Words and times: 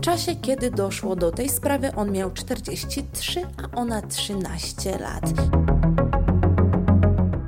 W 0.00 0.02
czasie, 0.02 0.36
kiedy 0.36 0.70
doszło 0.70 1.16
do 1.16 1.30
tej 1.30 1.48
sprawy, 1.48 1.94
on 1.96 2.12
miał 2.12 2.30
43, 2.30 3.42
a 3.42 3.76
ona 3.76 4.02
13 4.02 4.98
lat. 4.98 5.24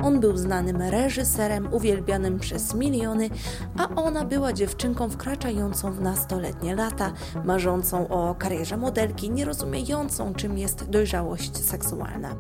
On 0.03 0.21
był 0.21 0.37
znanym 0.37 0.83
reżyserem, 0.83 1.75
uwielbianym 1.75 2.39
przez 2.39 2.75
miliony, 2.75 3.31
a 3.79 3.89
ona 3.89 4.25
była 4.25 4.53
dziewczynką 4.53 5.11
wkraczającą 5.11 5.93
w 5.93 6.01
nastoletnie 6.01 6.75
lata, 6.75 7.13
marzącą 7.45 8.09
o 8.09 8.35
karierze 8.35 8.77
modelki, 8.77 9.31
nierozumiejącą, 9.31 10.35
czym 10.35 10.59
jest 10.59 10.91
dojrzałość 10.91 11.57
seksualna. 11.57 12.37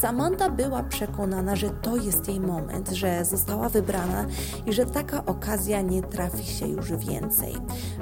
Samantha 0.00 0.50
była 0.50 0.82
przekonana, 0.82 1.56
że 1.56 1.70
to 1.70 1.96
jest 1.96 2.28
jej 2.28 2.40
moment, 2.40 2.88
że 2.88 3.24
została 3.24 3.68
wybrana 3.68 4.26
i 4.66 4.72
że 4.72 4.86
taka 4.86 5.26
okazja 5.26 5.80
nie 5.80 6.02
trafi 6.02 6.44
się 6.44 6.68
już 6.68 6.92
więcej. 6.92 7.54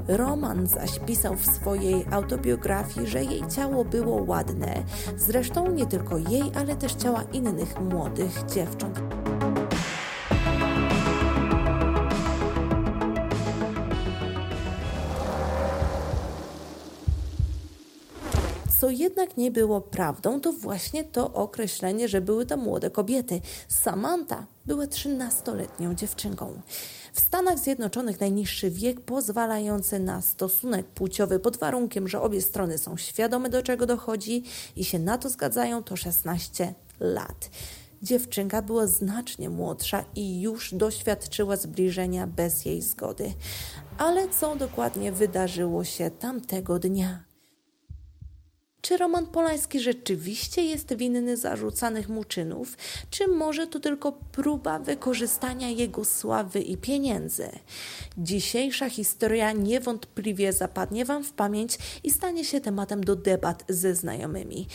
Roman 0.08 0.66
zaś 0.66 0.98
pisał 0.98 1.36
w 1.36 1.46
swojej 1.46 2.06
autobiografii, 2.10 3.06
że 3.06 3.24
jej 3.24 3.42
ciało 3.48 3.84
było 3.84 4.22
ładne, 4.22 4.82
zresztą 5.16 5.70
nie 5.70 5.86
tylko 5.86 6.18
jej, 6.18 6.52
ale 6.54 6.76
też 6.76 6.94
ciała 6.94 7.22
innych 7.32 7.80
młodych 7.80 8.44
dziewcząt. 8.54 9.00
Co 18.88 18.92
jednak 18.92 19.36
nie 19.36 19.50
było 19.50 19.80
prawdą, 19.80 20.40
to 20.40 20.52
właśnie 20.52 21.04
to 21.04 21.32
określenie, 21.32 22.08
że 22.08 22.20
były 22.20 22.46
to 22.46 22.56
młode 22.56 22.90
kobiety. 22.90 23.40
Samantha 23.68 24.46
była 24.66 24.84
13-letnią 24.84 25.94
dziewczynką. 25.94 26.60
W 27.12 27.20
Stanach 27.20 27.58
Zjednoczonych 27.58 28.20
najniższy 28.20 28.70
wiek 28.70 29.00
pozwalający 29.00 29.98
na 29.98 30.22
stosunek 30.22 30.86
płciowy 30.86 31.38
pod 31.38 31.56
warunkiem, 31.56 32.08
że 32.08 32.20
obie 32.20 32.42
strony 32.42 32.78
są 32.78 32.96
świadome 32.96 33.48
do 33.48 33.62
czego 33.62 33.86
dochodzi 33.86 34.44
i 34.76 34.84
się 34.84 34.98
na 34.98 35.18
to 35.18 35.28
zgadzają, 35.28 35.82
to 35.82 35.96
16 35.96 36.74
lat. 37.00 37.50
Dziewczynka 38.02 38.62
była 38.62 38.86
znacznie 38.86 39.50
młodsza 39.50 40.04
i 40.14 40.40
już 40.40 40.74
doświadczyła 40.74 41.56
zbliżenia 41.56 42.26
bez 42.26 42.64
jej 42.64 42.82
zgody. 42.82 43.32
Ale 43.98 44.28
co 44.28 44.56
dokładnie 44.56 45.12
wydarzyło 45.12 45.84
się 45.84 46.10
tamtego 46.10 46.78
dnia? 46.78 47.27
Czy 48.88 48.96
Roman 48.96 49.26
Polański 49.26 49.80
rzeczywiście 49.80 50.62
jest 50.62 50.96
winny 50.96 51.36
zarzucanych 51.36 52.08
mu 52.08 52.24
czynów, 52.24 52.76
czy 53.10 53.26
może 53.26 53.66
to 53.66 53.80
tylko 53.80 54.12
próba 54.12 54.78
wykorzystania 54.78 55.68
jego 55.68 56.04
sławy 56.04 56.60
i 56.60 56.76
pieniędzy? 56.76 57.48
Dzisiejsza 58.18 58.90
historia 58.90 59.52
niewątpliwie 59.52 60.52
zapadnie 60.52 61.04
Wam 61.04 61.24
w 61.24 61.32
pamięć 61.32 61.78
i 62.04 62.10
stanie 62.10 62.44
się 62.44 62.60
tematem 62.60 63.04
do 63.04 63.16
debat 63.16 63.64
ze 63.68 63.94
znajomymi. 63.94 64.66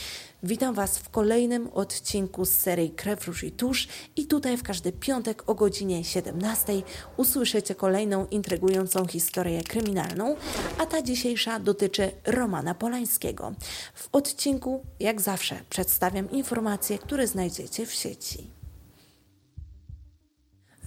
Witam 0.46 0.76
Was 0.76 0.98
w 0.98 1.10
kolejnym 1.10 1.70
odcinku 1.74 2.46
z 2.46 2.50
serii 2.50 2.92
Krew, 2.92 3.28
Róż 3.28 3.44
i 3.44 3.52
Tusz 3.52 3.88
i 4.16 4.26
tutaj 4.26 4.58
w 4.58 4.64
każdy 4.64 4.92
piątek 4.92 5.50
o 5.50 5.56
godzinie 5.56 6.04
17 6.04 6.82
usłyszycie 7.18 7.76
kolejną 7.76 8.28
intrygującą 8.28 9.08
historię 9.08 9.64
kryminalną, 9.64 10.36
a 10.78 10.86
ta 10.86 11.02
dzisiejsza 11.02 11.60
dotyczy 11.60 12.12
Romana 12.26 12.76
Polańskiego. 12.76 13.54
W 13.94 14.10
odcinku, 14.12 14.86
jak 15.00 15.22
zawsze, 15.22 15.60
przedstawiam 15.70 16.32
informacje, 16.32 16.98
które 16.98 17.28
znajdziecie 17.28 17.86
w 17.86 17.94
sieci. 17.94 18.63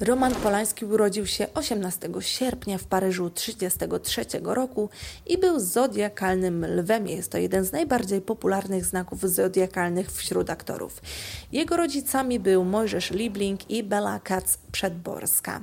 Roman 0.00 0.34
Polański 0.34 0.84
urodził 0.84 1.26
się 1.26 1.46
18 1.54 2.08
sierpnia 2.20 2.78
w 2.78 2.84
Paryżu 2.84 3.30
1933 3.30 4.40
roku 4.42 4.88
i 5.26 5.38
był 5.38 5.60
zodiakalnym 5.60 6.66
lwem. 6.78 7.06
Jest 7.08 7.32
to 7.32 7.38
jeden 7.38 7.64
z 7.64 7.72
najbardziej 7.72 8.20
popularnych 8.20 8.84
znaków 8.84 9.20
zodiakalnych 9.20 10.12
wśród 10.12 10.50
aktorów. 10.50 11.00
Jego 11.52 11.76
rodzicami 11.76 12.40
był 12.40 12.64
Mojżesz 12.64 13.10
Liebling 13.10 13.70
i 13.70 13.82
Bela 13.82 14.20
Katz-Przedborska. 14.20 15.60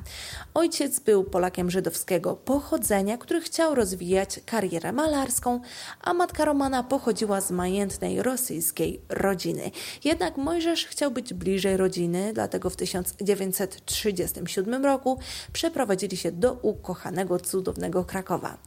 Ojciec 0.54 1.00
był 1.00 1.24
Polakiem 1.24 1.72
żydowskiego 1.72 2.36
pochodzenia, 2.36 3.18
który 3.18 3.42
chciał 3.42 3.76
rozwijać 3.76 4.40
karierę 4.46 4.92
malarską, 4.92 5.62
a 6.02 6.14
matka 6.14 6.46
Romana 6.46 6.84
pochodziła 6.84 7.42
z 7.42 7.52
majętnej 7.52 8.24
rosyjskiej 8.24 9.02
rodziny. 9.10 9.72
Jednak 10.04 10.38
Mojżesz 10.38 10.86
chciał 10.86 11.12
być 11.12 11.34
bliżej 11.34 11.78
rodziny, 11.78 12.32
dlatego 12.34 12.70
w 12.70 12.76
1930 12.76 14.23
1927 14.32 14.86
roku 14.86 15.20
przeprowadzili 15.54 16.18
się 16.18 16.32
do 16.32 16.54
ukochanego, 16.54 17.40
cudownego 17.40 18.06
Krakowa. 18.06 18.58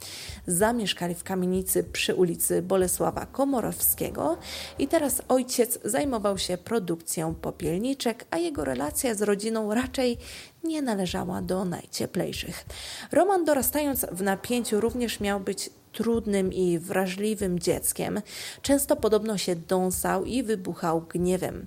Zamieszkali 0.46 1.14
w 1.14 1.24
kamienicy 1.24 1.84
przy 1.84 2.14
ulicy 2.14 2.62
Bolesława 2.62 3.26
Komorowskiego 3.26 4.38
i 4.78 4.88
teraz 4.88 5.22
ojciec 5.28 5.78
zajmował 5.84 6.38
się 6.38 6.58
produkcją 6.58 7.34
popielniczek, 7.34 8.24
a 8.30 8.38
jego 8.38 8.64
relacja 8.64 9.14
z 9.14 9.22
rodziną 9.22 9.74
raczej 9.74 10.18
nie 10.64 10.82
należała 10.82 11.42
do 11.42 11.64
najcieplejszych. 11.64 12.64
Roman 13.12 13.44
dorastając 13.44 14.06
w 14.12 14.22
napięciu 14.22 14.80
również 14.80 15.20
miał 15.20 15.40
być 15.40 15.70
trudnym 15.96 16.52
i 16.52 16.78
wrażliwym 16.78 17.58
dzieckiem. 17.58 18.20
Często 18.62 18.96
podobno 18.96 19.38
się 19.38 19.56
dąsał 19.56 20.24
i 20.24 20.42
wybuchał 20.42 21.00
gniewem. 21.00 21.66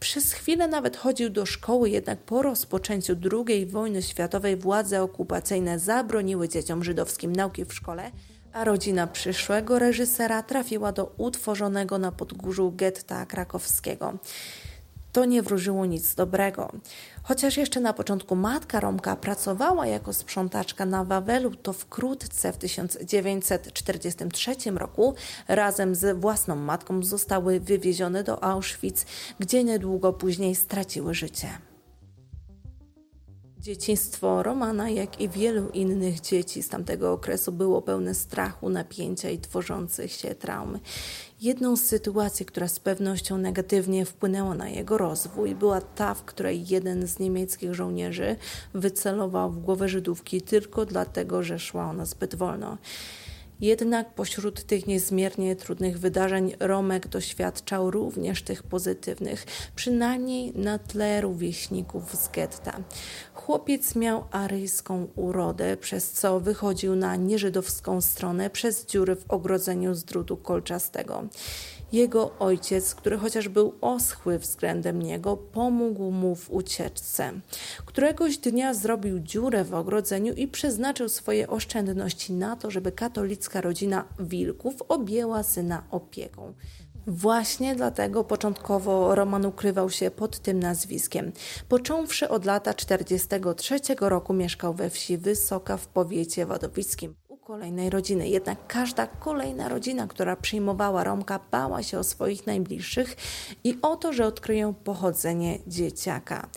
Przez 0.00 0.32
chwilę 0.32 0.68
nawet 0.68 0.96
chodził 0.96 1.30
do 1.30 1.46
szkoły, 1.46 1.90
jednak 1.90 2.18
po 2.18 2.42
rozpoczęciu 2.42 3.16
II 3.32 3.66
wojny 3.66 4.02
światowej 4.02 4.56
władze 4.56 5.02
okupacyjne 5.02 5.78
zabroniły 5.78 6.48
dzieciom 6.48 6.84
żydowskim 6.84 7.36
nauki 7.36 7.64
w 7.64 7.74
szkole 7.74 8.10
a 8.54 8.64
rodzina 8.64 9.06
przyszłego 9.06 9.78
reżysera 9.78 10.42
trafiła 10.42 10.92
do 10.92 11.14
utworzonego 11.16 11.98
na 11.98 12.12
podgórzu 12.12 12.72
getta 12.76 13.26
krakowskiego 13.26 14.18
to 15.14 15.24
nie 15.24 15.42
wróżyło 15.42 15.86
nic 15.86 16.14
dobrego. 16.14 16.72
Chociaż 17.22 17.56
jeszcze 17.56 17.80
na 17.80 17.92
początku 17.92 18.36
matka 18.36 18.80
Romka 18.80 19.16
pracowała 19.16 19.86
jako 19.86 20.12
sprzątaczka 20.12 20.86
na 20.86 21.04
Wawelu, 21.04 21.50
to 21.54 21.72
wkrótce 21.72 22.52
w 22.52 22.56
1943 22.56 24.54
roku 24.70 25.14
razem 25.48 25.94
z 25.94 26.18
własną 26.20 26.56
matką 26.56 27.02
zostały 27.02 27.60
wywiezione 27.60 28.24
do 28.24 28.44
Auschwitz, 28.44 29.06
gdzie 29.38 29.64
niedługo 29.64 30.12
później 30.12 30.54
straciły 30.54 31.14
życie. 31.14 31.48
Dzieciństwo 33.64 34.42
Romana, 34.42 34.90
jak 34.90 35.20
i 35.20 35.28
wielu 35.28 35.68
innych 35.68 36.20
dzieci 36.20 36.62
z 36.62 36.68
tamtego 36.68 37.12
okresu, 37.12 37.52
było 37.52 37.82
pełne 37.82 38.14
strachu, 38.14 38.68
napięcia 38.68 39.30
i 39.30 39.38
tworzących 39.38 40.12
się 40.12 40.34
traumy. 40.34 40.80
Jedną 41.40 41.76
z 41.76 41.84
sytuacji, 41.84 42.46
która 42.46 42.68
z 42.68 42.80
pewnością 42.80 43.38
negatywnie 43.38 44.04
wpłynęła 44.04 44.54
na 44.54 44.68
jego 44.68 44.98
rozwój, 44.98 45.54
była 45.54 45.80
ta, 45.80 46.14
w 46.14 46.24
której 46.24 46.68
jeden 46.68 47.06
z 47.06 47.18
niemieckich 47.18 47.74
żołnierzy 47.74 48.36
wycelował 48.74 49.50
w 49.50 49.58
głowę 49.58 49.88
Żydówki 49.88 50.42
tylko 50.42 50.86
dlatego, 50.86 51.42
że 51.42 51.58
szła 51.58 51.90
ona 51.90 52.04
zbyt 52.04 52.34
wolno. 52.34 52.78
Jednak 53.60 54.14
pośród 54.14 54.64
tych 54.64 54.86
niezmiernie 54.86 55.56
trudnych 55.56 55.98
wydarzeń 55.98 56.52
Romek 56.60 57.08
doświadczał 57.08 57.90
również 57.90 58.42
tych 58.42 58.62
pozytywnych, 58.62 59.46
przynajmniej 59.74 60.52
na 60.54 60.78
tle 60.78 61.20
rówieśników 61.20 62.16
z 62.16 62.28
getta. 62.28 62.80
Chłopiec 63.34 63.96
miał 63.96 64.24
aryjską 64.30 65.08
urodę, 65.16 65.76
przez 65.76 66.12
co 66.12 66.40
wychodził 66.40 66.96
na 66.96 67.16
nieżydowską 67.16 68.00
stronę 68.00 68.50
przez 68.50 68.86
dziury 68.86 69.16
w 69.16 69.30
ogrodzeniu 69.30 69.94
z 69.94 70.04
drutu 70.04 70.36
kolczastego. 70.36 71.24
Jego 71.92 72.38
ojciec, 72.38 72.94
który 72.94 73.18
chociaż 73.18 73.48
był 73.48 73.74
oschły 73.80 74.38
względem 74.38 75.02
niego, 75.02 75.36
pomógł 75.36 76.10
mu 76.10 76.34
w 76.34 76.50
ucieczce. 76.50 77.32
Któregoś 77.86 78.38
dnia 78.38 78.74
zrobił 78.74 79.20
dziurę 79.20 79.64
w 79.64 79.74
ogrodzeniu 79.74 80.34
i 80.34 80.48
przeznaczył 80.48 81.08
swoje 81.08 81.48
oszczędności 81.48 82.32
na 82.32 82.56
to, 82.56 82.70
żeby 82.70 82.92
katolicka 82.92 83.60
rodzina 83.60 84.04
Wilków 84.18 84.74
objęła 84.88 85.42
syna 85.42 85.82
opieką. 85.90 86.54
Właśnie 87.06 87.76
dlatego 87.76 88.24
początkowo 88.24 89.14
Roman 89.14 89.46
ukrywał 89.46 89.90
się 89.90 90.10
pod 90.10 90.38
tym 90.38 90.60
nazwiskiem. 90.60 91.32
Począwszy 91.68 92.28
od 92.28 92.44
lata 92.44 92.74
43 92.74 93.78
roku 94.00 94.34
mieszkał 94.34 94.74
we 94.74 94.90
wsi 94.90 95.18
Wysoka 95.18 95.76
w 95.76 95.86
powiecie 95.86 96.46
wadowickim 96.46 97.14
kolejnej 97.44 97.90
rodziny. 97.90 98.28
Jednak 98.28 98.58
każda 98.66 99.06
kolejna 99.06 99.68
rodzina, 99.68 100.06
która 100.06 100.36
przyjmowała 100.36 101.04
Romka, 101.04 101.40
bała 101.50 101.82
się 101.82 101.98
o 101.98 102.04
swoich 102.04 102.46
najbliższych 102.46 103.16
i 103.64 103.78
o 103.82 103.96
to, 103.96 104.12
że 104.12 104.26
odkryją 104.26 104.74
pochodzenie 104.74 105.58
dzieciaka. 105.66 106.48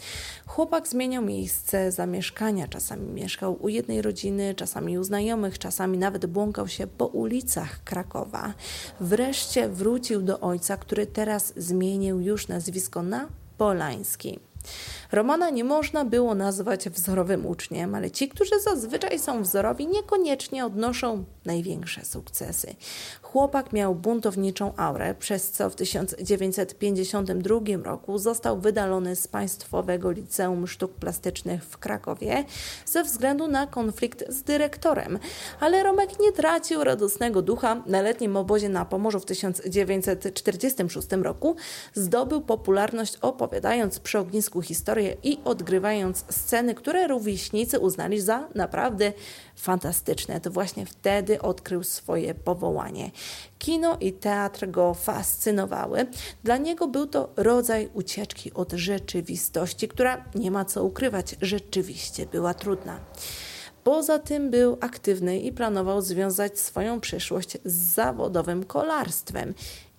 Chłopak 0.46 0.88
zmieniał 0.88 1.24
miejsce 1.24 1.92
zamieszkania. 1.92 2.68
Czasami 2.68 3.12
mieszkał 3.12 3.58
u 3.64 3.70
jednej 3.70 4.02
rodziny, 4.02 4.56
czasami 4.56 4.98
u 4.98 5.04
znajomych, 5.04 5.60
czasami 5.60 5.98
nawet 5.98 6.26
błąkał 6.26 6.68
się 6.68 6.88
po 6.88 7.06
ulicach 7.06 7.84
Krakowa. 7.84 8.54
Wreszcie 9.00 9.70
wrócił 9.70 10.22
do 10.22 10.40
ojca, 10.40 10.78
który 10.78 11.08
teraz 11.08 11.54
zmienił 11.58 12.20
już 12.20 12.48
nazwisko 12.48 13.04
na 13.04 13.28
Polański. 13.58 14.40
Romana 15.12 15.50
nie 15.50 15.64
można 15.64 16.06
było 16.06 16.36
nazwać 16.36 16.90
wzorowym 16.90 17.46
uczniem, 17.46 17.96
ale 17.96 18.12
ci, 18.12 18.30
którzy 18.30 18.60
zazwyczaj 18.60 19.20
są 19.20 19.42
wzorowi, 19.42 19.88
niekoniecznie 19.88 20.66
odnoszą 20.66 21.26
największe 21.46 22.06
sukcesy. 22.06 22.76
Chłopak 23.22 23.74
miał 23.74 23.96
buntowniczą 23.96 24.76
aurę, 24.76 25.16
przez 25.16 25.52
co 25.52 25.70
w 25.70 25.76
1952 25.76 27.60
roku 27.84 28.18
został 28.18 28.60
wydalony 28.60 29.16
z 29.16 29.28
Państwowego 29.28 30.12
Liceum 30.12 30.68
Sztuk 30.68 30.94
Plastycznych 30.94 31.64
w 31.64 31.78
Krakowie 31.78 32.44
ze 32.86 33.04
względu 33.04 33.48
na 33.48 33.68
konflikt 33.68 34.24
z 34.30 34.44
dyrektorem. 34.44 35.20
Ale 35.60 35.84
Romek 35.84 36.20
nie 36.20 36.32
tracił 36.32 36.84
radosnego 36.84 37.42
ducha. 37.42 37.84
Na 37.86 38.02
letnim 38.02 38.38
obozie 38.38 38.70
na 38.70 38.86
Pomorzu 38.86 39.20
w 39.20 39.26
1946 39.26 41.08
roku 41.12 41.56
zdobył 41.94 42.42
popularność 42.42 43.18
opowiadając 43.18 44.00
przy 44.00 44.20
ognisku 44.20 44.62
historię 44.98 45.18
i 45.24 45.40
odgrywając 45.46 46.26
sceny, 46.30 46.76
które 46.76 47.08
rówieśnicy 47.08 47.80
uznali 47.80 48.22
za 48.22 48.48
naprawdę 48.56 49.14
fantastyczne. 49.56 50.42
To 50.42 50.52
właśnie 50.52 50.86
wtedy 50.86 51.42
odkrył 51.42 51.84
swoje 51.84 52.34
powołanie. 52.34 53.12
Kino 53.60 53.98
i 54.00 54.14
teatr 54.14 54.72
go 54.72 54.94
fascynowały. 54.94 56.06
Dla 56.44 56.58
niego 56.58 56.88
był 56.88 57.08
to 57.08 57.30
rodzaj 57.36 57.90
ucieczki 57.94 58.54
od 58.54 58.72
rzeczywistości, 58.72 59.88
która 59.88 60.26
nie 60.36 60.52
ma 60.52 60.66
co 60.66 60.84
ukrywać, 60.84 61.36
rzeczywiście 61.42 62.26
była 62.26 62.54
trudna. 62.54 63.00
Poza 63.84 64.20
tym 64.20 64.50
był 64.50 64.78
aktywny 64.82 65.40
i 65.40 65.52
planował 65.52 66.02
związać 66.02 66.60
swoją 66.60 67.00
przyszłość 67.00 67.58
z 67.66 67.74
zawodowym 67.74 68.64
kolarstwem. 68.64 69.54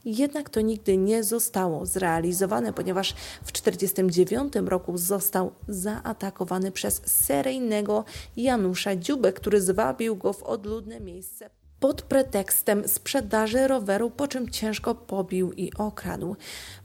Jednak 0.05 0.51
to 0.51 0.61
nigdy 0.61 0.97
nie 0.97 1.25
zostało 1.25 1.87
zrealizowane, 1.87 2.73
ponieważ 2.73 3.15
w 3.45 3.53
1949 3.53 4.69
roku 4.71 4.99
został 4.99 5.53
zaatakowany 5.69 6.73
przez 6.73 7.03
seryjnego 7.05 8.05
Janusza 8.37 8.97
Dziubę, 8.97 9.33
który 9.33 9.61
zwabił 9.61 10.17
go 10.17 10.33
w 10.33 10.43
odludne 10.43 11.01
miejsce 11.01 11.51
pod 11.81 12.03
pretekstem 12.03 12.89
sprzedaży 12.89 13.69
roweru, 13.69 14.11
po 14.11 14.29
czym 14.29 14.51
ciężko 14.51 14.95
pobił 14.95 15.53
i 15.53 15.73
okradł. 15.75 16.37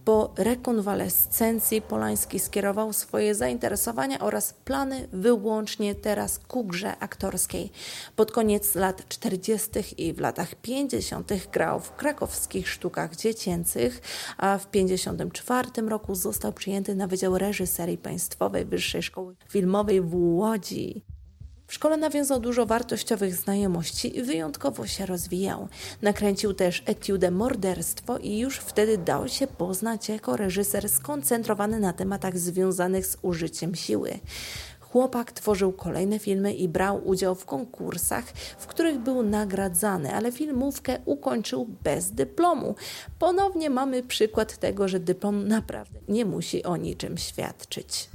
Po 0.05 0.33
rekonwalescencji 0.37 1.81
Polański 1.81 2.39
skierował 2.39 2.93
swoje 2.93 3.35
zainteresowania 3.35 4.19
oraz 4.19 4.53
plany 4.53 5.07
wyłącznie 5.13 5.95
teraz 5.95 6.39
ku 6.39 6.63
grze 6.63 6.97
aktorskiej. 6.97 7.71
Pod 8.15 8.31
koniec 8.31 8.75
lat 8.75 9.07
40. 9.09 9.69
i 9.97 10.13
w 10.13 10.19
latach 10.19 10.55
50. 10.55 11.31
grał 11.51 11.79
w 11.79 11.95
krakowskich 11.95 12.69
sztukach 12.69 13.15
dziecięcych, 13.15 14.01
a 14.37 14.57
w 14.57 14.65
1954 14.65 15.89
roku 15.89 16.15
został 16.15 16.53
przyjęty 16.53 16.95
na 16.95 17.07
Wydział 17.07 17.37
Reżyserii 17.37 17.97
Państwowej 17.97 18.65
Wyższej 18.65 19.03
Szkoły 19.03 19.35
Filmowej 19.49 20.01
w 20.01 20.15
Łodzi. 20.15 21.12
W 21.67 21.73
szkole 21.73 21.97
nawiązał 21.97 22.39
dużo 22.39 22.65
wartościowych 22.65 23.35
znajomości 23.35 24.17
i 24.17 24.23
wyjątkowo 24.23 24.87
się 24.87 25.05
rozwijał. 25.05 25.67
Nakręcił 26.01 26.53
też 26.53 26.83
etiudę 26.85 27.31
Morderstwo 27.31 28.17
i 28.17 28.37
już 28.39 28.57
wtedy 28.57 28.97
dał 28.97 29.27
się 29.27 29.47
poznać 29.47 30.09
jako 30.09 30.37
reżyser 30.37 30.89
skoncentrowany 30.89 31.79
na 31.79 31.93
tematach 31.93 32.37
związanych 32.37 33.05
z 33.05 33.17
użyciem 33.21 33.75
siły. 33.75 34.19
Chłopak 34.79 35.31
tworzył 35.31 35.71
kolejne 35.71 36.19
filmy 36.19 36.53
i 36.53 36.67
brał 36.67 37.07
udział 37.07 37.35
w 37.35 37.45
konkursach, 37.45 38.25
w 38.57 38.67
których 38.67 38.99
był 38.99 39.23
nagradzany, 39.23 40.15
ale 40.15 40.31
filmówkę 40.31 40.99
ukończył 41.05 41.67
bez 41.83 42.11
dyplomu. 42.11 42.75
Ponownie 43.19 43.69
mamy 43.69 44.03
przykład 44.03 44.57
tego, 44.57 44.87
że 44.87 44.99
dyplom 44.99 45.47
naprawdę 45.47 45.99
nie 46.07 46.25
musi 46.25 46.63
o 46.63 46.77
niczym 46.77 47.17
świadczyć. 47.17 48.12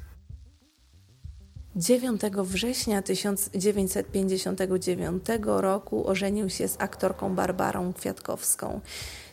9 1.79 2.21
września 2.43 3.03
1959 3.03 5.25
roku 5.47 6.09
ożenił 6.09 6.51
się 6.51 6.69
z 6.69 6.81
aktorką 6.81 7.35
Barbarą 7.35 7.93
Kwiatkowską. 7.93 8.81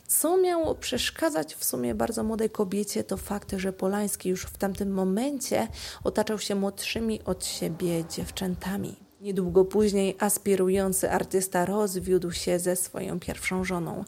Co 0.06 0.36
miało 0.36 0.74
przeszkadzać 0.74 1.54
w 1.54 1.64
sumie 1.64 1.94
bardzo 1.94 2.24
młodej 2.24 2.50
kobiecie, 2.50 3.04
to 3.04 3.16
fakt, 3.16 3.52
że 3.56 3.72
Polański 3.72 4.28
już 4.28 4.42
w 4.42 4.58
tamtym 4.58 4.90
momencie 4.90 5.68
otaczał 6.04 6.38
się 6.38 6.54
młodszymi 6.54 7.20
od 7.24 7.46
siebie 7.46 8.04
dziewczętami. 8.04 8.96
Niedługo 9.20 9.64
później 9.64 10.16
aspirujący 10.20 11.10
artysta 11.10 11.64
rozwiódł 11.64 12.32
się 12.32 12.58
ze 12.58 12.76
swoją 12.76 13.20
pierwszą 13.20 13.64
żoną. 13.64 14.04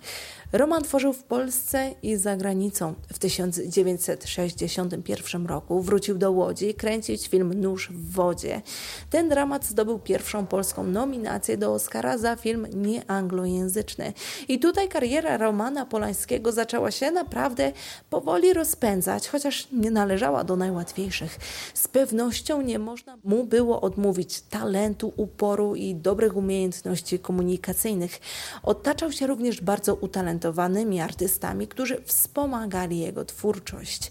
Roman 0.53 0.83
tworzył 0.83 1.13
w 1.13 1.23
Polsce 1.23 1.95
i 2.03 2.17
za 2.17 2.37
granicą. 2.37 2.95
W 3.13 3.19
1961 3.19 5.47
roku 5.47 5.81
wrócił 5.81 6.19
do 6.19 6.33
Łodzi 6.33 6.75
kręcić 6.75 7.29
film 7.29 7.61
Nóż 7.61 7.89
w 7.93 8.13
wodzie. 8.13 8.63
Ten 9.11 9.29
dramat 9.29 9.65
zdobył 9.65 9.99
pierwszą 9.99 10.47
polską 10.47 10.85
nominację 10.85 11.57
do 11.57 11.73
Oscara 11.73 12.19
za 12.19 12.37
film 12.37 12.67
nieanglojęzyczny. 12.75 14.13
I 14.49 14.59
tutaj 14.59 14.89
kariera 14.89 15.37
Romana 15.37 15.87
Polańskiego 15.87 16.53
zaczęła 16.53 16.91
się 16.91 17.11
naprawdę 17.11 17.73
powoli 18.11 18.53
rozpędzać, 18.53 19.29
chociaż 19.29 19.69
nie 19.73 19.91
należała 19.91 20.45
do 20.45 20.57
najłatwiejszych. 20.57 21.39
Z 21.75 21.89
pewnością 21.89 22.63
nie 22.63 22.79
można 22.79 23.19
mu 23.25 23.45
było 23.45 23.81
odmówić 23.81 24.41
talentu, 24.41 25.13
uporu 25.17 25.75
i 25.75 25.95
dobrych 25.95 26.37
umiejętności 26.37 27.19
komunikacyjnych. 27.19 28.21
Otaczał 28.63 29.13
się 29.13 29.27
również 29.27 29.61
bardzo 29.61 29.95
utalentowanymi 29.95 30.38
utalentowanymi 30.39 31.01
artystami, 31.01 31.69
którzy 31.69 32.03
wspomagali 32.05 32.99
jego 32.99 33.25
twórczość. 33.25 34.11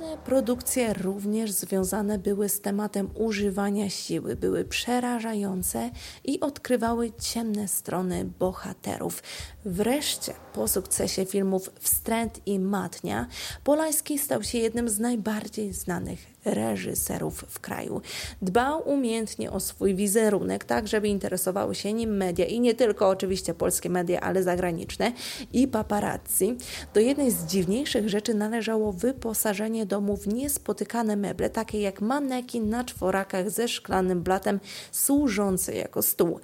Kolejne 0.00 0.18
produkcje 0.24 0.94
również 0.94 1.52
związane 1.52 2.18
były 2.18 2.48
z 2.48 2.60
tematem 2.60 3.10
używania 3.14 3.90
siły, 3.90 4.36
były 4.36 4.64
przerażające 4.64 5.90
i 6.24 6.40
odkrywały 6.40 7.12
ciemne 7.20 7.68
strony 7.68 8.24
bohaterów. 8.38 9.22
Wreszcie, 9.64 10.32
po 10.52 10.68
sukcesie 10.68 11.24
filmów 11.24 11.70
Wstręt 11.80 12.40
i 12.46 12.58
Matnia, 12.58 13.26
Polański 13.64 14.18
stał 14.18 14.42
się 14.42 14.58
jednym 14.58 14.88
z 14.88 14.98
najbardziej 14.98 15.72
znanych 15.72 16.18
reżyserów 16.44 17.44
w 17.48 17.60
kraju. 17.60 18.00
Dbał 18.42 18.88
umiejętnie 18.88 19.50
o 19.50 19.60
swój 19.60 19.94
wizerunek, 19.94 20.64
tak 20.64 20.88
żeby 20.88 21.08
interesowały 21.08 21.74
się 21.74 21.92
nim 21.92 22.16
media 22.16 22.44
i 22.46 22.60
nie 22.60 22.74
tylko 22.74 23.08
oczywiście 23.08 23.54
polskie 23.54 23.90
media, 23.90 24.20
ale 24.20 24.42
zagraniczne 24.42 25.12
i 25.52 25.68
paparazzi. 25.68 26.56
Do 26.94 27.00
jednej 27.00 27.30
z 27.30 27.44
dziwniejszych 27.44 28.08
rzeczy 28.08 28.34
należało 28.34 28.92
wyposażenie 28.92 29.86
domu 29.90 30.16
w 30.16 30.28
niespotykane 30.28 31.16
meble, 31.16 31.50
takie 31.50 31.80
jak 31.80 32.00
manekin 32.00 32.68
na 32.68 32.84
czworakach 32.84 33.50
ze 33.50 33.68
szklanym 33.68 34.22
blatem 34.22 34.60
służący 34.92 35.74
jako 35.74 36.02
stół. 36.02 36.40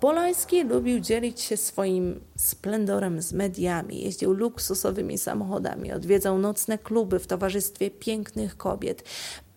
Polański 0.00 0.64
lubił 0.64 1.00
dzielić 1.00 1.40
się 1.40 1.56
swoim 1.56 2.20
splendorem 2.36 3.22
z 3.22 3.32
mediami, 3.32 4.02
jeździł 4.02 4.32
luksusowymi 4.32 5.18
samochodami, 5.18 5.92
odwiedzał 5.92 6.38
nocne 6.38 6.78
kluby 6.78 7.18
w 7.18 7.26
towarzystwie 7.26 7.90
pięknych 7.90 8.56
kobiet 8.56 9.04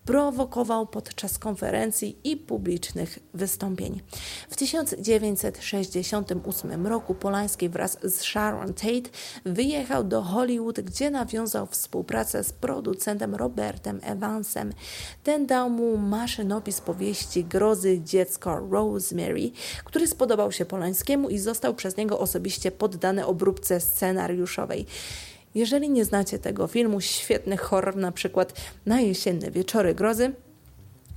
prowokował 0.06 0.88
podczas 0.88 1.40
konferencji 1.40 2.18
i 2.24 2.38
publicznych 2.38 3.20
wystąpień. 3.34 4.02
W 4.50 4.56
1968 4.56 6.88
roku 6.88 7.16
Polański 7.16 7.70
wraz 7.70 7.98
z 8.04 8.22
Sharon 8.22 8.74
Tate 8.74 9.10
wyjechał 9.46 10.04
do 10.04 10.22
Hollywood, 10.22 10.80
gdzie 10.80 11.12
nawiązał 11.12 11.68
współpracę 11.68 12.44
z 12.44 12.54
producentem 12.54 13.36
Robertem 13.36 14.00
Evansem. 14.04 14.74
Ten 15.24 15.46
dał 15.46 15.70
mu 15.70 15.98
maszynopis 15.98 16.82
powieści 16.82 17.44
Grozy 17.44 18.02
dziecko 18.04 18.68
Rosemary, 18.72 19.52
który 19.84 20.08
spodobał 20.08 20.52
się 20.52 20.66
Polańskiemu 20.66 21.30
i 21.30 21.40
został 21.40 21.74
przez 21.74 21.98
niego 21.98 22.20
osobiście 22.20 22.72
poddany 22.72 23.26
obróbce 23.26 23.80
scenariuszowej. 23.80 24.86
Jeżeli 25.56 25.90
nie 25.90 26.06
znacie 26.06 26.40
tego 26.40 26.68
filmu, 26.68 27.02
świetny 27.02 27.58
horror, 27.58 27.96
na 27.96 28.12
przykład 28.12 28.54
na 28.86 29.02
jesienne 29.02 29.52
wieczory 29.52 29.96
grozy, 29.96 30.32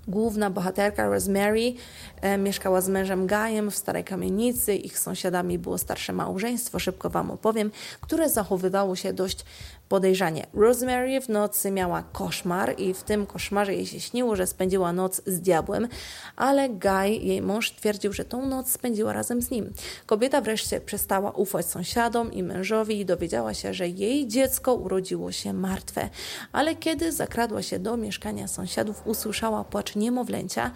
Główna 0.09 0.51
bohaterka 0.51 1.09
Rosemary 1.09 1.75
e, 2.21 2.39
mieszkała 2.39 2.81
z 2.81 2.89
mężem 2.89 3.27
Gajem 3.27 3.71
w 3.71 3.77
starej 3.77 4.05
kamienicy. 4.05 4.75
Ich 4.75 4.99
sąsiadami 4.99 5.59
było 5.59 5.79
starsze 5.79 6.13
małżeństwo, 6.13 6.79
szybko 6.79 7.11
Wam 7.11 7.31
opowiem, 7.31 7.71
które 8.01 8.29
zachowywało 8.29 8.97
się 8.97 9.13
dość 9.13 9.45
podejrzanie. 9.89 10.47
Rosemary 10.55 11.21
w 11.21 11.29
nocy 11.29 11.71
miała 11.71 12.03
koszmar 12.03 12.75
i 12.81 12.95
w 12.95 13.03
tym 13.03 13.27
koszmarze 13.27 13.75
jej 13.75 13.87
się 13.87 14.01
śniło, 14.01 14.37
że 14.37 14.47
spędziła 14.47 14.93
noc 14.93 15.23
z 15.27 15.41
diabłem, 15.41 15.89
ale 16.37 16.69
Guy, 16.69 17.09
jej 17.09 17.43
mąż, 17.43 17.73
twierdził, 17.73 18.13
że 18.13 18.25
tą 18.25 18.47
noc 18.47 18.71
spędziła 18.71 19.13
razem 19.13 19.43
z 19.43 19.51
nim. 19.51 19.73
Kobieta 20.07 20.41
wreszcie 20.41 20.81
przestała 20.81 21.31
ufać 21.31 21.67
sąsiadom 21.67 22.33
i 22.33 22.43
mężowi 22.43 23.01
i 23.01 23.05
dowiedziała 23.05 23.55
się, 23.55 23.75
że 23.75 23.89
jej 23.89 24.29
dziecko 24.29 24.75
urodziło 24.75 25.33
się 25.33 25.53
martwe. 25.53 26.09
Ale 26.53 26.77
kiedy 26.77 27.13
zakradła 27.13 27.63
się 27.63 27.79
do 27.79 27.97
mieszkania 27.97 28.49
sąsiadów, 28.49 29.07
usłyszała 29.07 29.65
płacz 29.65 29.97
niemowlęcia, 29.97 30.71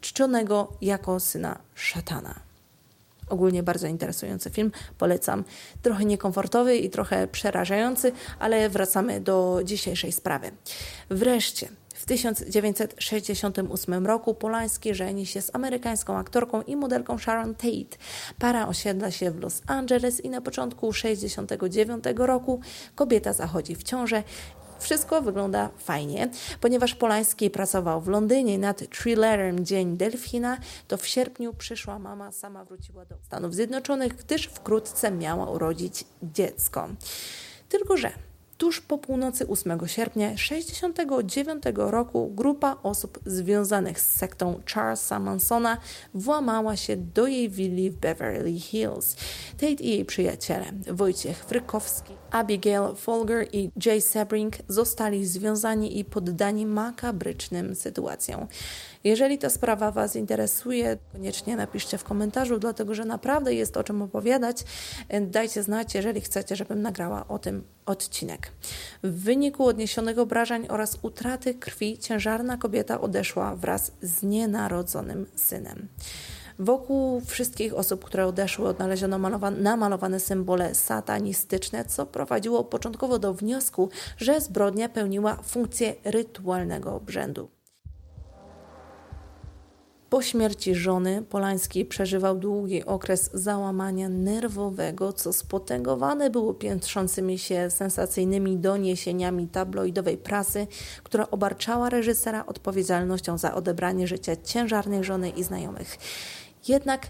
czczonego 0.00 0.72
jako 0.80 1.20
syna 1.20 1.58
szatana. 1.74 2.53
Ogólnie 3.28 3.62
bardzo 3.62 3.86
interesujący 3.86 4.50
film, 4.50 4.72
polecam. 4.98 5.44
Trochę 5.82 6.04
niekomfortowy 6.04 6.76
i 6.76 6.90
trochę 6.90 7.28
przerażający, 7.28 8.12
ale 8.38 8.68
wracamy 8.68 9.20
do 9.20 9.60
dzisiejszej 9.64 10.12
sprawy. 10.12 10.50
Wreszcie, 11.10 11.68
w 11.94 12.06
1968 12.06 14.06
roku 14.06 14.34
Polański 14.34 14.94
żeni 14.94 15.26
się 15.26 15.42
z 15.42 15.54
amerykańską 15.54 16.18
aktorką 16.18 16.62
i 16.62 16.76
modelką 16.76 17.18
Sharon 17.18 17.54
Tate. 17.54 17.96
Para 18.38 18.68
osiedla 18.68 19.10
się 19.10 19.30
w 19.30 19.40
Los 19.40 19.62
Angeles 19.66 20.20
i 20.20 20.30
na 20.30 20.40
początku 20.40 20.92
1969 20.92 22.04
roku 22.16 22.60
kobieta 22.94 23.32
zachodzi 23.32 23.76
w 23.76 23.82
ciążę 23.82 24.22
wszystko 24.78 25.22
wygląda 25.22 25.70
fajnie. 25.78 26.30
Ponieważ 26.60 26.94
Polański 26.94 27.50
pracował 27.50 28.00
w 28.00 28.08
Londynie 28.08 28.58
nad 28.58 28.88
thrillerem 28.90 29.64
Dzień 29.64 29.96
Delfina, 29.96 30.58
to 30.88 30.96
w 30.96 31.06
sierpniu 31.06 31.54
przyszła 31.54 31.98
mama 31.98 32.32
sama 32.32 32.64
wróciła 32.64 33.04
do 33.04 33.16
Stanów 33.22 33.54
Zjednoczonych, 33.54 34.14
gdyż 34.16 34.46
wkrótce 34.46 35.10
miała 35.10 35.50
urodzić 35.50 36.04
dziecko. 36.22 36.88
Tylko, 37.68 37.96
że 37.96 38.12
Tuż 38.58 38.80
po 38.80 38.98
północy 38.98 39.48
8 39.48 39.78
sierpnia 39.86 40.30
1969 40.30 41.62
roku 41.76 42.30
grupa 42.34 42.76
osób 42.82 43.20
związanych 43.26 44.00
z 44.00 44.16
sektą 44.16 44.60
Charlesa 44.74 45.18
Mansona 45.18 45.78
włamała 46.14 46.76
się 46.76 46.96
do 46.96 47.26
jej 47.26 47.50
willi 47.50 47.90
w 47.90 47.96
Beverly 47.96 48.60
Hills. 48.60 49.16
Tate 49.52 49.72
i 49.72 49.88
jej 49.88 50.04
przyjaciele 50.04 50.64
Wojciech 50.90 51.44
Frykowski, 51.44 52.12
Abigail 52.30 52.94
Folger 52.96 53.46
i 53.52 53.70
Jay 53.86 54.00
Sebring 54.00 54.54
zostali 54.68 55.26
związani 55.26 55.98
i 55.98 56.04
poddani 56.04 56.66
makabrycznym 56.66 57.74
sytuacjom. 57.74 58.46
Jeżeli 59.04 59.38
ta 59.38 59.50
sprawa 59.50 59.90
Was 59.90 60.16
interesuje, 60.16 60.98
koniecznie 61.12 61.56
napiszcie 61.56 61.98
w 61.98 62.04
komentarzu, 62.04 62.58
dlatego 62.58 62.94
że 62.94 63.04
naprawdę 63.04 63.54
jest 63.54 63.76
o 63.76 63.84
czym 63.84 64.02
opowiadać. 64.02 64.64
Dajcie 65.20 65.62
znać, 65.62 65.94
jeżeli 65.94 66.20
chcecie, 66.20 66.56
żebym 66.56 66.82
nagrała 66.82 67.28
o 67.28 67.38
tym 67.38 67.64
odcinek. 67.86 68.52
W 69.02 69.22
wyniku 69.22 69.66
odniesionych 69.66 70.18
obrażeń 70.18 70.66
oraz 70.68 70.98
utraty 71.02 71.54
krwi 71.54 71.98
ciężarna 71.98 72.56
kobieta 72.56 73.00
odeszła 73.00 73.56
wraz 73.56 73.92
z 74.02 74.22
nienarodzonym 74.22 75.26
synem. 75.34 75.88
Wokół 76.58 77.20
wszystkich 77.20 77.74
osób, 77.74 78.04
które 78.04 78.26
odeszły, 78.26 78.68
odnaleziono 78.68 79.18
malowane, 79.18 79.60
namalowane 79.60 80.20
symbole 80.20 80.74
satanistyczne, 80.74 81.84
co 81.84 82.06
prowadziło 82.06 82.64
początkowo 82.64 83.18
do 83.18 83.34
wniosku, 83.34 83.88
że 84.16 84.40
zbrodnia 84.40 84.88
pełniła 84.88 85.36
funkcję 85.36 85.94
rytualnego 86.04 86.94
obrzędu. 86.94 87.48
Po 90.14 90.22
śmierci 90.22 90.74
żony 90.74 91.22
Polański 91.22 91.84
przeżywał 91.84 92.38
długi 92.38 92.84
okres 92.84 93.30
załamania 93.32 94.08
nerwowego, 94.08 95.12
co 95.12 95.32
spotęgowane 95.32 96.30
było 96.30 96.54
piętrzącymi 96.54 97.38
się 97.38 97.70
sensacyjnymi 97.70 98.58
doniesieniami 98.58 99.48
tabloidowej 99.48 100.16
prasy, 100.16 100.66
która 101.02 101.30
obarczała 101.30 101.90
reżysera 101.90 102.46
odpowiedzialnością 102.46 103.38
za 103.38 103.54
odebranie 103.54 104.06
życia 104.06 104.36
ciężarnej 104.36 105.04
żony 105.04 105.30
i 105.30 105.44
znajomych. 105.44 105.98
Jednak 106.68 107.06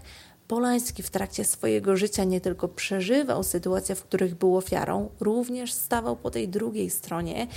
Polański 0.47 1.03
w 1.03 1.09
trakcie 1.09 1.45
swojego 1.45 1.97
życia 1.97 2.23
nie 2.23 2.41
tylko 2.41 2.67
przeżywał 2.67 3.43
sytuacje, 3.43 3.95
w 3.95 4.03
których 4.03 4.35
był 4.35 4.57
ofiarą, 4.57 5.09
również 5.19 5.73
stawał 5.73 6.15
po 6.15 6.31
tej 6.31 6.49
drugiej 6.49 6.89
stronie, 6.89 7.47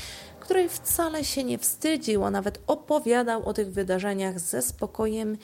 której 0.41 0.69
wcale 0.69 1.25
się 1.25 1.45
nie 1.45 1.59
wstydził, 1.59 2.25
a 2.25 2.31
nawet 2.31 2.61
opowiadał 2.67 3.49
o 3.49 3.53
tych 3.53 3.73
wydarzeniach 3.73 4.41
ze 4.41 4.63
spokojem 4.63 5.37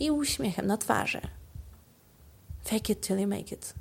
i 0.00 0.10
uśmiechem 0.10 0.66
na 0.66 0.76
twarzy. 0.76 1.20
Fake 2.64 2.92
it 2.92 3.06
till 3.06 3.18
you 3.18 3.28
make 3.28 3.52
it. 3.52 3.74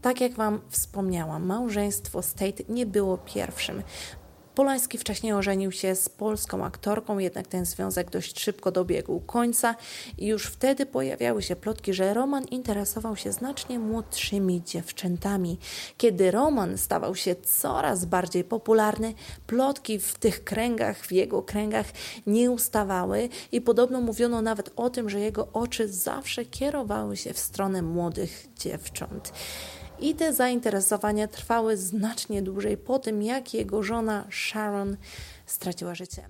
Tak 0.00 0.20
jak 0.20 0.32
Wam 0.32 0.60
wspomniałam, 0.68 1.46
małżeństwo 1.46 2.22
State 2.22 2.62
nie 2.68 2.86
było 2.86 3.18
pierwszym. 3.18 3.82
Polański 4.56 4.98
wcześniej 4.98 5.32
ożenił 5.32 5.72
się 5.72 5.94
z 5.94 6.08
polską 6.08 6.64
aktorką, 6.64 7.18
jednak 7.18 7.46
ten 7.46 7.66
związek 7.66 8.10
dość 8.10 8.40
szybko 8.40 8.72
dobiegł 8.72 9.20
końca 9.20 9.74
i 10.18 10.26
już 10.26 10.46
wtedy 10.46 10.86
pojawiały 10.86 11.42
się 11.42 11.56
plotki, 11.56 11.94
że 11.94 12.14
Roman 12.14 12.44
interesował 12.44 13.16
się 13.16 13.32
znacznie 13.32 13.78
młodszymi 13.78 14.62
dziewczętami. 14.64 15.58
Kiedy 15.96 16.30
Roman 16.30 16.78
stawał 16.78 17.14
się 17.14 17.34
coraz 17.34 18.04
bardziej 18.04 18.44
popularny, 18.44 19.14
plotki 19.46 19.98
w 19.98 20.18
tych 20.18 20.44
kręgach, 20.44 20.98
w 20.98 21.12
jego 21.12 21.42
kręgach 21.42 21.86
nie 22.26 22.50
ustawały 22.50 23.28
i 23.52 23.60
podobno 23.60 24.00
mówiono 24.00 24.42
nawet 24.42 24.70
o 24.76 24.90
tym, 24.90 25.10
że 25.10 25.20
jego 25.20 25.48
oczy 25.52 25.88
zawsze 25.88 26.44
kierowały 26.44 27.16
się 27.16 27.32
w 27.32 27.38
stronę 27.38 27.82
młodych 27.82 28.46
dziewcząt 28.58 29.32
i 30.00 30.14
te 30.14 30.32
zainteresowania 30.32 31.28
trwały 31.28 31.76
znacznie 31.76 32.42
dłużej 32.42 32.76
po 32.76 32.98
tym, 32.98 33.22
jak 33.22 33.54
jego 33.54 33.82
żona 33.82 34.24
Sharon 34.30 34.96
straciła 35.46 35.94
życie. 35.94 36.28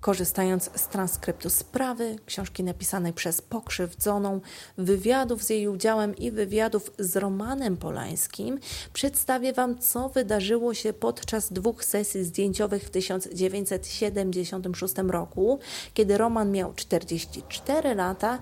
Korzystając 0.00 0.70
z 0.74 0.88
transkryptu 0.88 1.50
sprawy, 1.50 2.16
książki 2.26 2.64
napisanej 2.64 3.12
przez 3.12 3.40
pokrzywdzoną, 3.40 4.40
wywiadów 4.78 5.42
z 5.42 5.50
jej 5.50 5.68
udziałem 5.68 6.16
i 6.16 6.30
wywiadów 6.30 6.90
z 6.98 7.16
Romanem 7.16 7.76
Polańskim, 7.76 8.58
przedstawię 8.92 9.52
Wam, 9.52 9.78
co 9.78 10.08
wydarzyło 10.08 10.74
się 10.74 10.92
podczas 10.92 11.52
dwóch 11.52 11.84
sesji 11.84 12.24
zdjęciowych 12.24 12.82
w 12.82 12.90
1976 12.90 14.94
roku, 15.08 15.58
kiedy 15.94 16.18
Roman 16.18 16.52
miał 16.52 16.74
44 16.74 17.94
lata, 17.94 18.38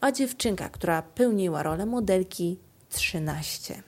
a 0.00 0.12
dziewczynka, 0.12 0.68
która 0.68 1.02
pełniła 1.02 1.62
rolę 1.62 1.86
modelki, 1.86 2.58
13. 2.90 3.82